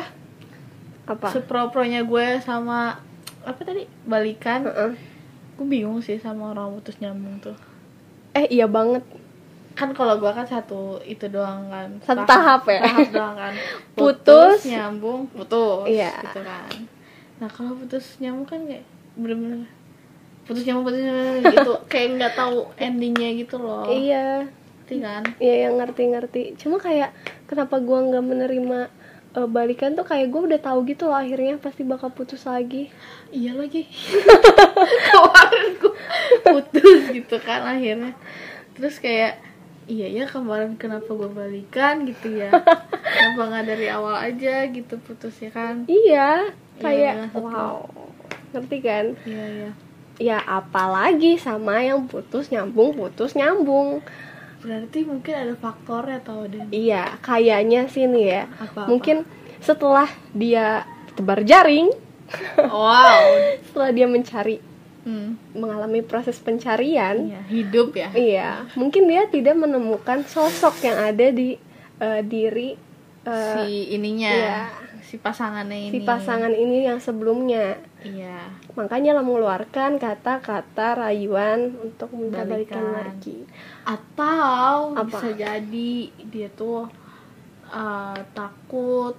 apa? 1.09 1.27
sepro-pronya 1.33 2.07
gue 2.07 2.39
sama 2.39 3.03
apa 3.43 3.59
tadi 3.61 3.83
balikan. 4.07 4.63
Heeh. 4.67 4.93
gue 5.59 5.67
bingung 5.67 6.01
sih 6.01 6.17
sama 6.17 6.55
orang 6.55 6.73
putus 6.79 6.97
nyambung 7.03 7.37
tuh. 7.43 7.57
Eh 8.33 8.47
iya 8.49 8.65
banget 8.65 9.03
kan 9.71 9.89
kalau 9.95 10.19
gue 10.19 10.31
kan 10.31 10.43
satu 10.43 10.99
itu 11.03 11.25
doang 11.31 11.71
kan. 11.71 11.89
Satu 12.03 12.27
tahap. 12.27 12.67
ya? 12.67 12.81
tahap 12.83 13.09
doang 13.11 13.35
kan. 13.35 13.53
Putus. 13.97 14.67
nyambung 14.67 15.27
putus 15.31 15.87
Iya. 15.87 16.11
gitu 16.27 16.39
kan. 16.43 16.69
Nah 17.39 17.49
kalau 17.49 17.73
putus 17.79 18.19
nyambung 18.19 18.47
kan 18.47 18.59
kayak 18.67 18.85
bener-bener 19.15 19.67
putus 20.43 20.63
nyambung 20.67 20.85
putus 20.91 21.01
nyambung 21.01 21.39
gitu. 21.47 21.73
Kayak 21.91 22.07
nggak 22.19 22.33
tahu 22.35 22.57
endingnya 22.75 23.29
gitu 23.39 23.55
loh. 23.61 23.87
Iya. 23.87 24.49
Ngerti 24.91 24.95
kan? 24.99 25.23
Iya 25.39 25.55
yang 25.67 25.73
ngerti-ngerti. 25.79 26.41
Cuma 26.59 26.75
kayak 26.75 27.15
kenapa 27.47 27.79
gua 27.79 28.03
nggak 28.03 28.25
menerima 28.27 28.79
eh, 29.31 29.47
balikan 29.47 29.95
tuh 29.95 30.03
kayak 30.03 30.27
gue 30.27 30.41
udah 30.51 30.59
tahu 30.59 30.83
gitu 30.83 31.07
loh 31.07 31.15
akhirnya 31.15 31.55
pasti 31.55 31.87
bakal 31.87 32.11
putus 32.11 32.43
lagi. 32.43 32.91
Iya 33.31 33.55
lagi. 33.55 33.87
Kemarin 35.07 35.67
gue 35.79 35.95
putus 36.43 37.01
gitu 37.15 37.39
kan 37.39 37.63
akhirnya. 37.63 38.11
Terus 38.75 38.99
kayak 38.99 39.39
iya 39.91 40.07
ya 40.07 40.23
kemarin 40.23 40.79
kenapa 40.79 41.11
gue 41.11 41.27
balikan 41.27 42.07
gitu 42.07 42.39
ya? 42.39 42.47
Kenapa 43.11 43.41
nggak 43.51 43.65
dari 43.67 43.87
awal 43.91 44.15
aja 44.15 44.63
gitu 44.71 44.95
putus 45.03 45.35
ya 45.43 45.51
kan? 45.51 45.83
Iya 45.91 46.47
Iya, 46.79 46.79
kayak 46.79 47.15
bener, 47.35 47.43
wow 47.43 47.83
ngerti 48.55 48.77
kan? 48.79 49.05
Iya 49.27 49.45
iya. 49.51 49.71
Ya 50.21 50.37
apalagi 50.39 51.35
sama 51.35 51.83
yang 51.83 52.07
putus 52.07 52.47
nyambung 52.47 52.95
putus 52.95 53.35
nyambung. 53.35 53.99
Berarti 54.63 55.03
mungkin 55.03 55.33
ada 55.33 55.55
faktornya 55.59 56.21
tau 56.23 56.45
deh 56.47 56.69
iya 56.71 57.19
kayaknya 57.19 57.91
sih 57.91 58.07
nih 58.07 58.25
ya. 58.31 58.43
Apa-apa? 58.47 58.87
mungkin 58.87 59.17
setelah 59.59 60.07
dia 60.31 60.87
tebar 61.19 61.43
jaring. 61.43 61.91
Wow. 62.63 63.27
Setelah 63.67 63.91
dia 63.91 64.07
mencari 64.07 64.63
hmm, 65.05 65.57
mengalami 65.57 66.01
proses 66.05 66.37
pencarian 66.37 67.31
iya, 67.31 67.41
hidup 67.49 67.95
ya 67.95 68.09
iya 68.13 68.51
mungkin 68.77 69.09
dia 69.09 69.27
tidak 69.29 69.57
menemukan 69.57 70.25
sosok 70.25 70.81
yang 70.85 70.97
ada 70.97 71.27
di 71.33 71.57
eh, 72.01 72.21
diri 72.25 72.77
eh, 73.25 73.55
si 73.57 73.95
ininya 73.97 74.31
iya. 74.31 74.61
si 75.01 75.15
pasangannya 75.17 75.89
ini 75.89 75.93
si 75.93 75.99
pasangan 76.05 76.53
ini 76.53 76.77
yang 76.85 76.99
sebelumnya 77.01 77.77
iya 78.01 78.49
makanya 78.73 79.19
lah 79.19 79.23
mengeluarkan 79.25 79.99
kata-kata 79.99 80.95
rayuan 80.95 81.75
untuk 81.81 82.13
minta 82.15 82.47
balikan 82.47 82.81
Balikan. 82.81 82.95
lagi 82.95 83.39
atau 83.83 84.95
Apa? 84.95 85.03
bisa 85.05 85.29
jadi 85.35 85.93
dia 86.31 86.47
tuh 86.55 86.87
uh, 87.67 88.17
takut 88.31 89.17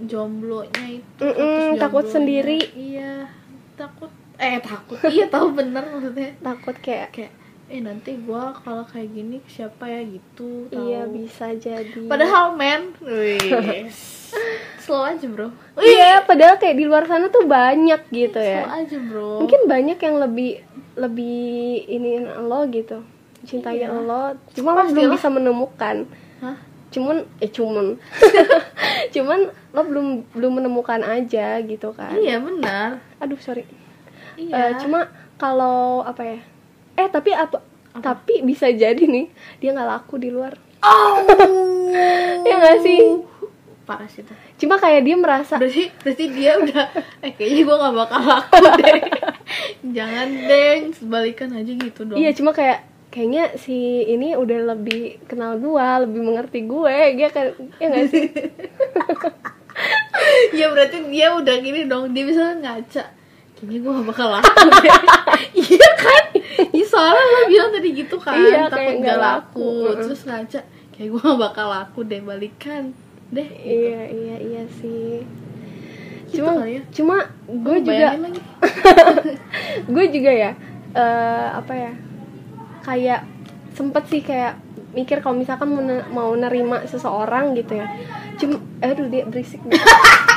jomblonya 0.00 0.98
itu 0.98 1.22
Mm-mm, 1.22 1.78
terus 1.78 1.78
takut 1.78 2.04
sendiri. 2.10 2.58
iya 2.74 3.30
takut 3.78 4.10
eh 4.36 4.58
takut. 4.58 4.98
Iya 5.14 5.26
tahu 5.28 5.52
bener 5.52 5.84
maksudnya. 5.86 6.34
Takut 6.38 6.76
kayak 6.78 7.08
kayak 7.10 7.32
eh 7.64 7.80
nanti 7.80 8.12
gua 8.20 8.52
kalau 8.54 8.84
kayak 8.84 9.08
gini 9.10 9.40
siapa 9.46 9.88
ya? 9.88 10.04
Gitu 10.04 10.68
tahu. 10.68 10.84
iya 10.84 11.08
bisa 11.08 11.54
jadi. 11.56 12.04
Padahal 12.04 12.54
men 12.54 12.92
slow 14.84 15.00
aja 15.00 15.24
bro. 15.24 15.48
Iya 15.80 16.22
padahal 16.22 16.60
kayak 16.60 16.76
di 16.76 16.84
luar 16.84 17.08
sana 17.08 17.32
tuh 17.32 17.48
banyak 17.48 18.04
gitu 18.12 18.36
slow 18.36 18.52
ya 18.60 18.68
aja 18.68 18.96
bro. 19.00 19.40
Mungkin 19.40 19.60
banyak 19.64 19.96
yang 19.96 20.16
lebih 20.20 20.50
lebih 20.94 21.48
ini 21.88 22.10
lo 22.22 22.68
gitu 22.68 23.00
cintai 23.44 23.80
Iya. 23.80 23.92
lo. 23.92 24.36
Cuma 24.52 24.76
lo 24.76 24.84
belum 24.86 25.16
bisa 25.16 25.28
menemukan. 25.32 26.04
Hah? 26.40 26.56
cuman 26.94 27.26
eh 27.42 27.50
cuman. 27.50 27.98
Cuman 29.14 29.50
lo 29.74 29.82
belum 29.82 30.30
belum 30.30 30.62
menemukan 30.62 31.02
aja 31.02 31.58
gitu 31.58 31.90
kan. 31.90 32.14
Iya 32.14 32.38
benar. 32.38 33.02
Aduh 33.18 33.34
sorry 33.42 33.66
iya. 34.38 34.72
Eh, 34.72 34.72
cuma 34.82 35.08
kalau 35.38 36.02
apa 36.06 36.22
ya 36.22 36.38
eh 36.94 37.08
tapi 37.10 37.34
apa, 37.34 37.58
tapi 37.98 38.46
bisa 38.46 38.70
jadi 38.70 39.02
nih 39.02 39.26
dia 39.58 39.74
nggak 39.74 39.88
laku 39.88 40.18
di 40.18 40.30
luar. 40.30 40.54
Oh. 40.84 41.14
Ya 42.44 42.58
nggak 42.58 42.82
sih? 42.82 43.00
Parah 43.86 44.10
sih 44.10 44.26
tuh 44.26 44.34
cuma 44.54 44.80
kayak 44.80 45.04
dia 45.04 45.16
merasa 45.18 45.60
berarti 45.60 45.92
berarti 46.00 46.24
dia 46.32 46.56
udah 46.56 46.84
eh 47.20 47.32
kayaknya 47.36 47.62
gue 47.68 47.76
gak 47.84 47.94
bakal 47.94 48.20
laku 48.22 48.56
deh. 48.80 49.00
Jangan 49.96 50.28
deng 50.48 50.82
sebalikan 50.96 51.50
aja 51.52 51.72
gitu 51.74 52.00
dong. 52.08 52.16
Iya 52.16 52.30
cuma 52.32 52.56
kayak 52.56 52.86
kayaknya 53.12 53.54
si 53.60 54.02
ini 54.08 54.34
udah 54.34 54.74
lebih 54.74 55.22
kenal 55.30 55.60
gua 55.62 56.02
lebih 56.02 56.24
mengerti 56.24 56.66
gue 56.66 56.96
dia 57.14 57.28
kan 57.30 57.54
ya 57.78 57.86
nggak 57.92 58.06
sih? 58.10 58.24
Ya 60.54 60.70
berarti 60.70 61.02
dia 61.10 61.34
udah 61.34 61.56
gini 61.58 61.90
dong. 61.90 62.14
Dia 62.14 62.24
bisa 62.24 62.54
ngaca 62.54 63.04
kayaknya 63.64 63.80
gue 63.80 63.92
gak 63.96 64.08
bakal 64.08 64.28
laku 64.30 64.66
deh. 64.70 64.92
Iya 65.64 65.90
kan? 65.96 66.24
Iya 66.70 66.84
soalnya 66.86 67.22
lo 67.24 67.40
bilang 67.46 67.70
tadi 67.70 67.88
gitu 67.94 68.16
kan 68.18 68.34
Iya, 68.36 68.66
takut 68.68 68.94
gak 69.00 69.18
laku. 69.18 69.70
laku. 69.88 70.02
Terus 70.04 70.20
ngaca 70.26 70.60
kayak 70.94 71.08
gue 71.10 71.20
gak 71.22 71.40
bakal 71.40 71.66
laku 71.70 72.00
deh 72.04 72.20
balikan 72.20 72.94
deh 73.30 73.48
iya 73.64 74.06
iya 74.06 74.36
iya 74.38 74.62
sih. 74.68 75.24
Gitu 76.30 76.42
cuma 76.42 76.66
ya. 76.66 76.82
cuma 76.90 77.16
gue 77.46 77.76
juga 77.82 78.08
gue 79.94 80.04
juga 80.10 80.30
ya 80.30 80.50
eh 80.94 81.48
apa 81.50 81.72
ya 81.74 81.92
kayak 82.82 83.20
sempet 83.74 84.04
sih 84.06 84.22
kayak 84.22 84.58
mikir 84.94 85.18
kalau 85.18 85.34
misalkan 85.34 85.66
mau, 85.66 85.82
mau 86.10 86.30
nerima 86.34 86.86
seseorang 86.86 87.58
gitu 87.58 87.74
ya. 87.74 87.86
Cuma 88.38 88.62
aduh 88.78 89.10
dia 89.10 89.26
berisik. 89.26 89.58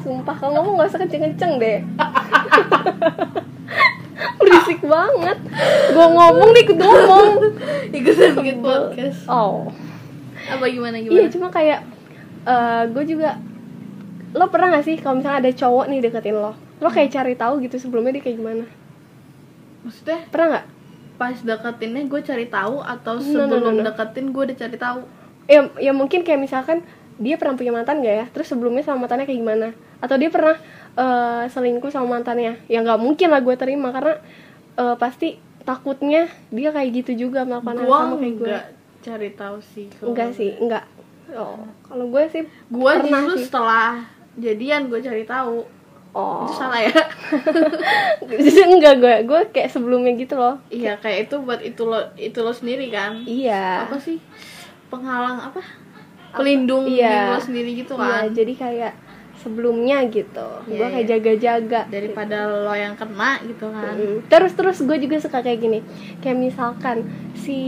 sumpah 0.00 0.34
kalau 0.36 0.52
ngomong 0.60 0.80
gak 0.80 0.90
usah 0.92 1.00
kenceng-kenceng 1.04 1.52
deh. 1.60 1.78
Berisik 4.40 4.80
banget. 4.84 5.38
Gue 5.92 6.06
ngomong 6.10 6.48
nih 6.56 6.62
ikut 6.64 6.78
ngomong. 6.80 7.28
Ikutan 7.92 8.30
bikin 8.40 8.56
podcast. 8.64 9.20
Oh. 9.28 9.68
Apa 10.50 10.64
gimana 10.66 10.98
iya 10.98 11.06
gimana 11.06 11.30
cuma 11.30 11.48
kayak 11.52 11.80
eh 12.48 12.82
gue 12.90 13.04
juga 13.04 13.36
lo 14.32 14.48
pernah 14.48 14.72
gak 14.74 14.86
sih 14.86 14.96
kalau 14.98 15.20
misalnya 15.20 15.44
ada 15.44 15.52
cowok 15.52 15.84
nih 15.92 16.00
deketin 16.08 16.36
lo? 16.40 16.56
Lo 16.80 16.88
kayak 16.88 17.12
cari 17.12 17.34
tahu 17.36 17.60
gitu 17.62 17.76
sebelumnya 17.76 18.16
dia 18.16 18.24
kayak 18.24 18.36
gimana? 18.40 18.64
Maksudnya? 19.84 20.18
Pernah 20.32 20.46
nggak? 20.56 20.66
Pas 21.20 21.36
deketinnya 21.36 22.02
gue 22.08 22.20
cari 22.24 22.46
tahu 22.48 22.80
atau 22.80 23.14
No, 23.20 23.20
no, 23.20 23.28
sebelum 23.28 23.74
no, 23.76 23.80
no. 23.80 23.84
deketin 23.92 24.26
gue 24.32 24.42
udah 24.48 24.56
cari 24.56 24.76
tahu? 24.80 25.00
Ya 25.50 25.60
ya 25.76 25.92
mungkin 25.92 26.24
kayak 26.24 26.40
misalkan 26.40 26.80
dia 27.20 27.36
pernah 27.36 27.54
punya 27.54 27.70
mantan 27.70 28.00
gak 28.00 28.16
ya? 28.16 28.26
Terus 28.32 28.48
sebelumnya 28.48 28.80
sama 28.80 29.04
mantannya 29.04 29.28
kayak 29.28 29.40
gimana? 29.44 29.68
Atau 30.00 30.16
dia 30.16 30.32
pernah 30.32 30.56
eh, 30.96 31.44
selingkuh 31.52 31.92
sama 31.92 32.18
mantannya? 32.18 32.56
Ya 32.66 32.80
nggak 32.80 32.98
mungkin 32.98 33.28
lah 33.28 33.44
gue 33.44 33.54
terima 33.60 33.92
karena 33.92 34.18
eh, 34.80 34.96
pasti 34.96 35.36
takutnya 35.62 36.26
dia 36.48 36.72
kayak 36.72 37.04
gitu 37.04 37.28
juga 37.28 37.44
melakukan 37.44 37.76
hal 37.76 37.84
gue 37.84 37.92
sama 37.92 38.16
kayak 38.16 38.34
gue 38.34 38.46
enggak 38.48 38.66
cari 39.00 39.30
tahu 39.36 39.56
sih 39.60 39.86
enggak 40.00 40.30
sih 40.32 40.50
enggak 40.56 40.84
oh. 41.36 41.62
Kalau 41.86 42.04
gue 42.10 42.22
sih 42.32 42.42
gue 42.46 42.92
pernah 43.02 43.22
justru 43.28 43.36
sih. 43.38 43.46
setelah 43.46 43.88
jadian 44.38 44.86
gue 44.88 45.00
cari 45.02 45.24
tahu. 45.26 45.66
Oh. 46.10 46.42
Itu 46.42 46.58
salah 46.58 46.82
ya? 46.82 46.90
Enggak 48.74 48.98
gue 48.98 49.14
gue 49.30 49.40
kayak 49.54 49.70
sebelumnya 49.70 50.10
gitu 50.18 50.34
loh. 50.34 50.58
Iya 50.66 50.98
kayak 50.98 51.30
itu 51.30 51.36
buat 51.38 51.62
itu 51.62 51.82
lo 51.86 52.02
itu 52.18 52.38
lo 52.42 52.50
sendiri 52.50 52.90
kan? 52.90 53.22
Iya. 53.22 53.86
Apa 53.86 53.98
sih? 54.02 54.18
Penghalang 54.90 55.38
apa 55.38 55.62
pelindung 56.34 56.84
Iya. 56.86 57.10
diri 57.10 57.26
lo 57.34 57.38
sendiri 57.40 57.70
gitu 57.74 57.92
Iya, 57.98 58.06
kan? 58.06 58.24
jadi 58.34 58.52
kayak 58.54 58.92
sebelumnya 59.40 59.98
gitu. 60.12 60.48
Iya, 60.68 60.76
gue 60.76 60.88
kayak 60.92 61.06
iya. 61.06 61.12
jaga-jaga 61.16 61.80
daripada 61.88 62.36
lo 62.44 62.74
yang 62.76 62.92
kena 62.92 63.40
gitu 63.48 63.72
kan. 63.72 63.96
Mm. 63.96 64.18
terus 64.28 64.52
terus 64.52 64.78
gue 64.84 64.96
juga 65.00 65.16
suka 65.16 65.40
kayak 65.40 65.58
gini. 65.64 65.80
Kayak 66.20 66.38
misalkan 66.38 67.08
si 67.32 67.58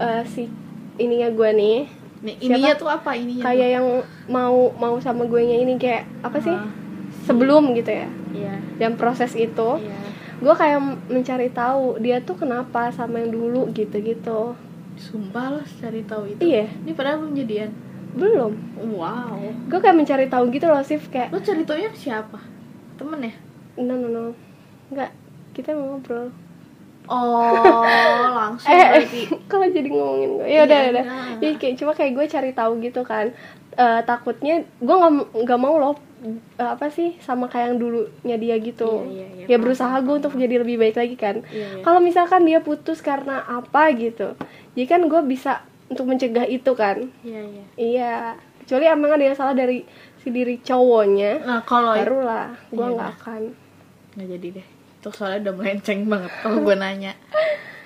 eh, 0.00 0.22
si 0.24 0.48
ininya 0.96 1.28
gue 1.28 1.50
nih. 1.52 1.78
Nih 2.22 2.34
Siapa? 2.38 2.46
ininya 2.48 2.72
tuh 2.80 2.88
apa? 2.88 3.10
Ininya 3.12 3.44
kayak 3.44 3.68
yang 3.76 3.86
mau 4.30 4.72
mau 4.80 4.96
sama 5.04 5.28
gue 5.28 5.42
nya 5.44 5.56
ini 5.60 5.76
kayak 5.76 6.08
apa 6.24 6.38
sih? 6.40 6.54
Ah. 6.54 6.80
sebelum 7.22 7.70
gitu 7.76 7.92
ya. 7.92 8.08
Tuh? 8.08 8.34
iya. 8.34 8.56
Dan 8.80 8.96
proses 8.98 9.36
itu. 9.36 9.70
Iya. 9.78 9.98
Gue 10.42 10.54
kayak 10.58 10.80
mencari 11.06 11.52
tahu 11.54 12.02
dia 12.02 12.18
tuh 12.18 12.34
kenapa 12.34 12.90
sama 12.90 13.22
yang 13.22 13.30
dulu 13.30 13.70
gitu 13.70 14.00
gitu 14.02 14.56
sumpah 14.98 15.56
lo 15.56 15.60
cari 15.80 16.02
tahu 16.04 16.24
itu. 16.34 16.40
Iya. 16.40 16.66
Ini 16.84 16.92
padahal 16.96 17.24
belum 17.24 17.34
jadian 17.36 17.70
belum. 18.12 18.52
Wow. 18.96 19.38
Gue 19.68 19.78
kayak 19.80 19.96
mencari 19.96 20.26
tahu 20.28 20.52
gitu 20.52 20.66
loh 20.68 20.84
sih 20.84 21.00
kayak 21.00 21.32
lo 21.32 21.40
cari 21.40 21.64
ke 21.64 21.98
siapa? 21.98 22.38
Temen 23.00 23.24
ya? 23.24 23.34
No 23.80 23.94
no 23.96 24.08
no. 24.08 24.22
Nggak. 24.92 25.10
Kita 25.52 25.76
mau 25.76 25.96
ngobrol. 25.96 26.32
Oh 27.10 27.82
langsung 28.38 28.70
eh 28.70 29.02
berarti. 29.02 29.20
kalau 29.50 29.66
jadi 29.66 29.88
ngomongin 29.90 30.30
gue 30.38 30.46
ya 30.46 30.60
udah 30.64 30.78
Iya, 30.78 30.90
udah. 30.94 31.04
Iya, 31.42 31.52
kayak 31.58 31.74
cuma 31.82 31.92
kayak 31.98 32.12
gue 32.14 32.26
cari 32.30 32.50
tahu 32.54 32.72
gitu 32.78 33.02
kan. 33.02 33.26
Eh, 33.72 34.00
takutnya 34.04 34.62
gue 34.78 34.96
nggak 34.96 35.12
nggak 35.48 35.60
mau 35.60 35.80
loh 35.80 35.96
eh, 36.22 36.68
apa 36.68 36.92
sih 36.92 37.18
sama 37.18 37.50
kayak 37.50 37.74
yang 37.74 37.78
dulunya 37.80 38.36
dia 38.38 38.56
gitu. 38.62 39.02
Iya, 39.08 39.26
iya, 39.26 39.26
iya, 39.34 39.46
ya 39.50 39.56
berusaha 39.58 39.96
gue 40.04 40.14
untuk 40.22 40.36
jadi 40.38 40.62
lebih 40.62 40.78
baik 40.78 40.96
lagi 41.00 41.16
kan. 41.18 41.42
Iya, 41.50 41.80
iya. 41.80 41.82
kalau 41.82 41.98
misalkan 41.98 42.46
dia 42.46 42.62
putus 42.62 43.02
karena 43.02 43.42
apa 43.42 43.90
gitu 43.96 44.38
jadi 44.72 44.86
kan 44.88 45.00
gue 45.04 45.20
bisa 45.28 45.64
untuk 45.92 46.08
mencegah 46.08 46.44
itu 46.44 46.72
kan? 46.72 47.08
Iya 47.22 47.40
iya. 47.44 47.64
Iya. 47.76 48.14
Kecuali 48.62 48.84
emang 48.86 49.10
ada 49.12 49.24
yang 49.24 49.36
salah 49.36 49.52
dari 49.52 49.84
si 50.18 50.30
diri 50.30 50.56
cowoknya 50.58 51.42
nah 51.42 51.60
kalau 51.62 51.92
barulah. 51.92 52.54
Gue 52.68 52.80
Iya, 52.80 52.94
nggak 52.94 53.10
nah. 53.10 53.18
akan. 53.18 53.42
Nggak 54.14 54.28
jadi 54.32 54.46
deh. 54.56 54.66
Itu 55.02 55.08
soalnya 55.10 55.38
udah 55.50 55.54
melenceng 55.56 56.00
banget 56.06 56.32
kalau 56.40 56.58
gue 56.60 56.76
nanya 56.78 57.12